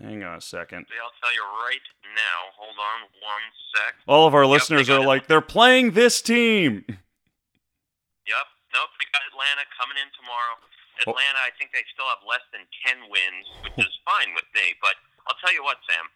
Hang 0.00 0.22
on 0.26 0.38
a 0.38 0.40
second. 0.40 0.86
I'll 0.90 1.16
tell 1.22 1.32
you 1.32 1.44
right 1.64 1.86
now. 2.02 2.38
Hold 2.58 2.74
on 2.76 2.98
one 3.22 3.46
sec. 3.72 3.94
All 4.10 4.26
of 4.26 4.34
our 4.34 4.42
Yep, 4.42 4.50
listeners 4.50 4.90
are 4.90 5.00
like, 5.00 5.30
they're 5.30 5.40
playing 5.40 5.92
this 5.94 6.20
team. 6.20 6.82
Yep. 6.88 8.46
Nope. 8.74 8.90
They 8.98 9.06
got 9.14 9.22
Atlanta 9.30 9.62
coming 9.78 9.94
in 10.02 10.10
tomorrow. 10.18 10.58
Oh. 11.06 11.14
Atlanta, 11.14 11.38
I 11.46 11.54
think 11.58 11.70
they 11.70 11.86
still 11.94 12.10
have 12.10 12.22
less 12.26 12.42
than 12.50 12.66
ten 12.82 13.06
wins, 13.06 13.46
which 13.62 13.86
is 13.86 13.94
fine 14.02 14.34
with 14.34 14.46
me. 14.54 14.74
But 14.82 14.98
I'll 15.30 15.38
tell 15.38 15.54
you 15.54 15.62
what, 15.62 15.78
Sam. 15.86 16.10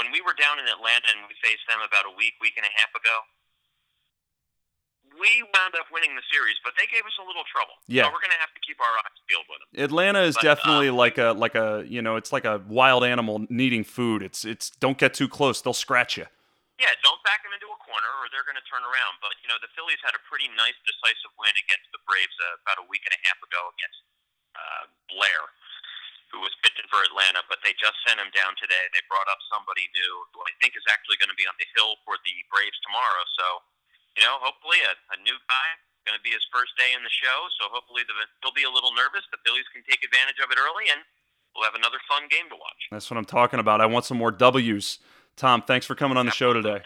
When 0.00 0.08
we 0.16 0.24
were 0.24 0.34
down 0.40 0.56
in 0.56 0.64
Atlanta 0.64 1.12
and 1.12 1.28
we 1.28 1.36
faced 1.44 1.68
them 1.68 1.84
about 1.84 2.08
a 2.08 2.14
week, 2.16 2.40
week 2.40 2.56
and 2.56 2.64
a 2.64 2.72
half 2.72 2.88
ago, 2.96 3.16
we 5.20 5.44
wound 5.52 5.76
up 5.76 5.92
winning 5.92 6.16
the 6.16 6.24
series, 6.32 6.56
but 6.64 6.72
they 6.80 6.88
gave 6.88 7.04
us 7.04 7.12
a 7.20 7.24
little 7.28 7.44
trouble. 7.52 7.76
Yeah. 7.84 8.08
So 8.08 8.16
we're 8.16 8.24
going 8.24 8.32
to 8.32 8.40
have 8.40 8.50
to 8.56 8.62
keep 8.64 8.80
our 8.80 8.94
eyes 9.04 9.16
peeled 9.28 9.44
with 9.52 9.60
them. 9.60 9.68
Atlanta 9.76 10.24
is 10.24 10.40
But, 10.40 10.56
definitely 10.56 10.88
um, 10.88 10.96
like 10.96 11.20
a 11.20 11.36
like 11.36 11.54
a 11.54 11.84
you 11.84 12.00
know 12.00 12.16
it's 12.16 12.32
like 12.32 12.48
a 12.48 12.64
wild 12.64 13.04
animal 13.04 13.44
needing 13.52 13.84
food. 13.84 14.24
It's 14.24 14.48
it's 14.48 14.72
don't 14.80 14.96
get 14.96 15.12
too 15.12 15.28
close; 15.28 15.60
they'll 15.60 15.76
scratch 15.76 16.16
you. 16.16 16.26
Yeah, 16.80 16.88
don't 17.04 17.20
back 17.28 17.44
them 17.44 17.52
into 17.52 17.68
a 17.68 17.76
corner, 17.84 18.08
or 18.24 18.32
they're 18.32 18.48
going 18.48 18.56
to 18.56 18.64
turn 18.64 18.80
around. 18.80 19.20
But 19.20 19.36
you 19.44 19.52
know, 19.52 19.60
the 19.60 19.68
Phillies 19.76 20.00
had 20.00 20.16
a 20.16 20.22
pretty 20.24 20.48
nice, 20.56 20.76
decisive 20.88 21.36
win 21.36 21.52
against 21.60 21.92
the 21.92 22.00
Braves 22.08 22.32
uh, 22.40 22.56
about 22.64 22.80
a 22.80 22.86
week 22.88 23.04
and 23.04 23.12
a 23.12 23.20
half 23.28 23.36
ago 23.44 23.60
against 23.76 24.00
uh, 24.56 24.84
Blair, 25.12 25.44
who 26.32 26.40
was 26.40 26.56
pitching 26.64 26.88
for 26.88 27.04
Atlanta. 27.04 27.44
But 27.52 27.60
they 27.60 27.76
just 27.76 28.00
sent 28.08 28.16
him 28.16 28.32
down 28.32 28.56
today. 28.56 28.80
They 28.96 29.04
brought 29.12 29.28
up 29.28 29.44
somebody 29.52 29.92
new, 29.92 30.12
who 30.32 30.40
I 30.40 30.56
think 30.64 30.72
is 30.72 30.86
actually 30.88 31.20
going 31.20 31.28
to 31.28 31.36
be 31.36 31.44
on 31.44 31.52
the 31.60 31.68
hill 31.76 32.00
for 32.08 32.16
the 32.24 32.34
Braves 32.48 32.80
tomorrow. 32.80 33.22
So, 33.36 33.46
you 34.20 34.28
know, 34.28 34.36
hopefully 34.44 34.76
a, 34.84 34.92
a 35.16 35.18
new 35.24 35.34
guy 35.48 35.68
going 36.04 36.12
to 36.12 36.20
be 36.20 36.28
his 36.28 36.44
first 36.52 36.76
day 36.76 36.92
in 36.92 37.00
the 37.00 37.08
show, 37.08 37.48
so 37.56 37.72
hopefully 37.72 38.04
the, 38.04 38.12
he'll 38.44 38.52
be 38.52 38.68
a 38.68 38.72
little 38.72 38.92
nervous. 38.92 39.24
The 39.32 39.40
Phillies 39.48 39.64
can 39.72 39.80
take 39.88 40.04
advantage 40.04 40.36
of 40.44 40.52
it 40.52 40.60
early, 40.60 40.92
and 40.92 41.00
we'll 41.56 41.64
have 41.64 41.76
another 41.76 41.96
fun 42.04 42.28
game 42.28 42.52
to 42.52 42.56
watch. 42.60 42.92
That's 42.92 43.08
what 43.08 43.16
I'm 43.16 43.24
talking 43.24 43.60
about. 43.60 43.80
I 43.80 43.88
want 43.88 44.04
some 44.04 44.20
more 44.20 44.32
W's. 44.32 45.00
Tom, 45.40 45.64
thanks 45.64 45.88
for 45.88 45.96
coming 45.96 46.20
on 46.20 46.28
the 46.28 46.36
show 46.36 46.52
today. 46.52 46.84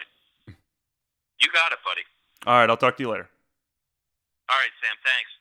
You 1.42 1.50
got 1.50 1.74
it, 1.74 1.82
buddy. 1.82 2.06
All 2.46 2.54
right, 2.54 2.70
I'll 2.70 2.78
talk 2.78 2.94
to 2.98 3.02
you 3.02 3.10
later. 3.10 3.26
All 4.46 4.58
right, 4.58 4.74
Sam. 4.78 4.94
Thanks. 5.02 5.33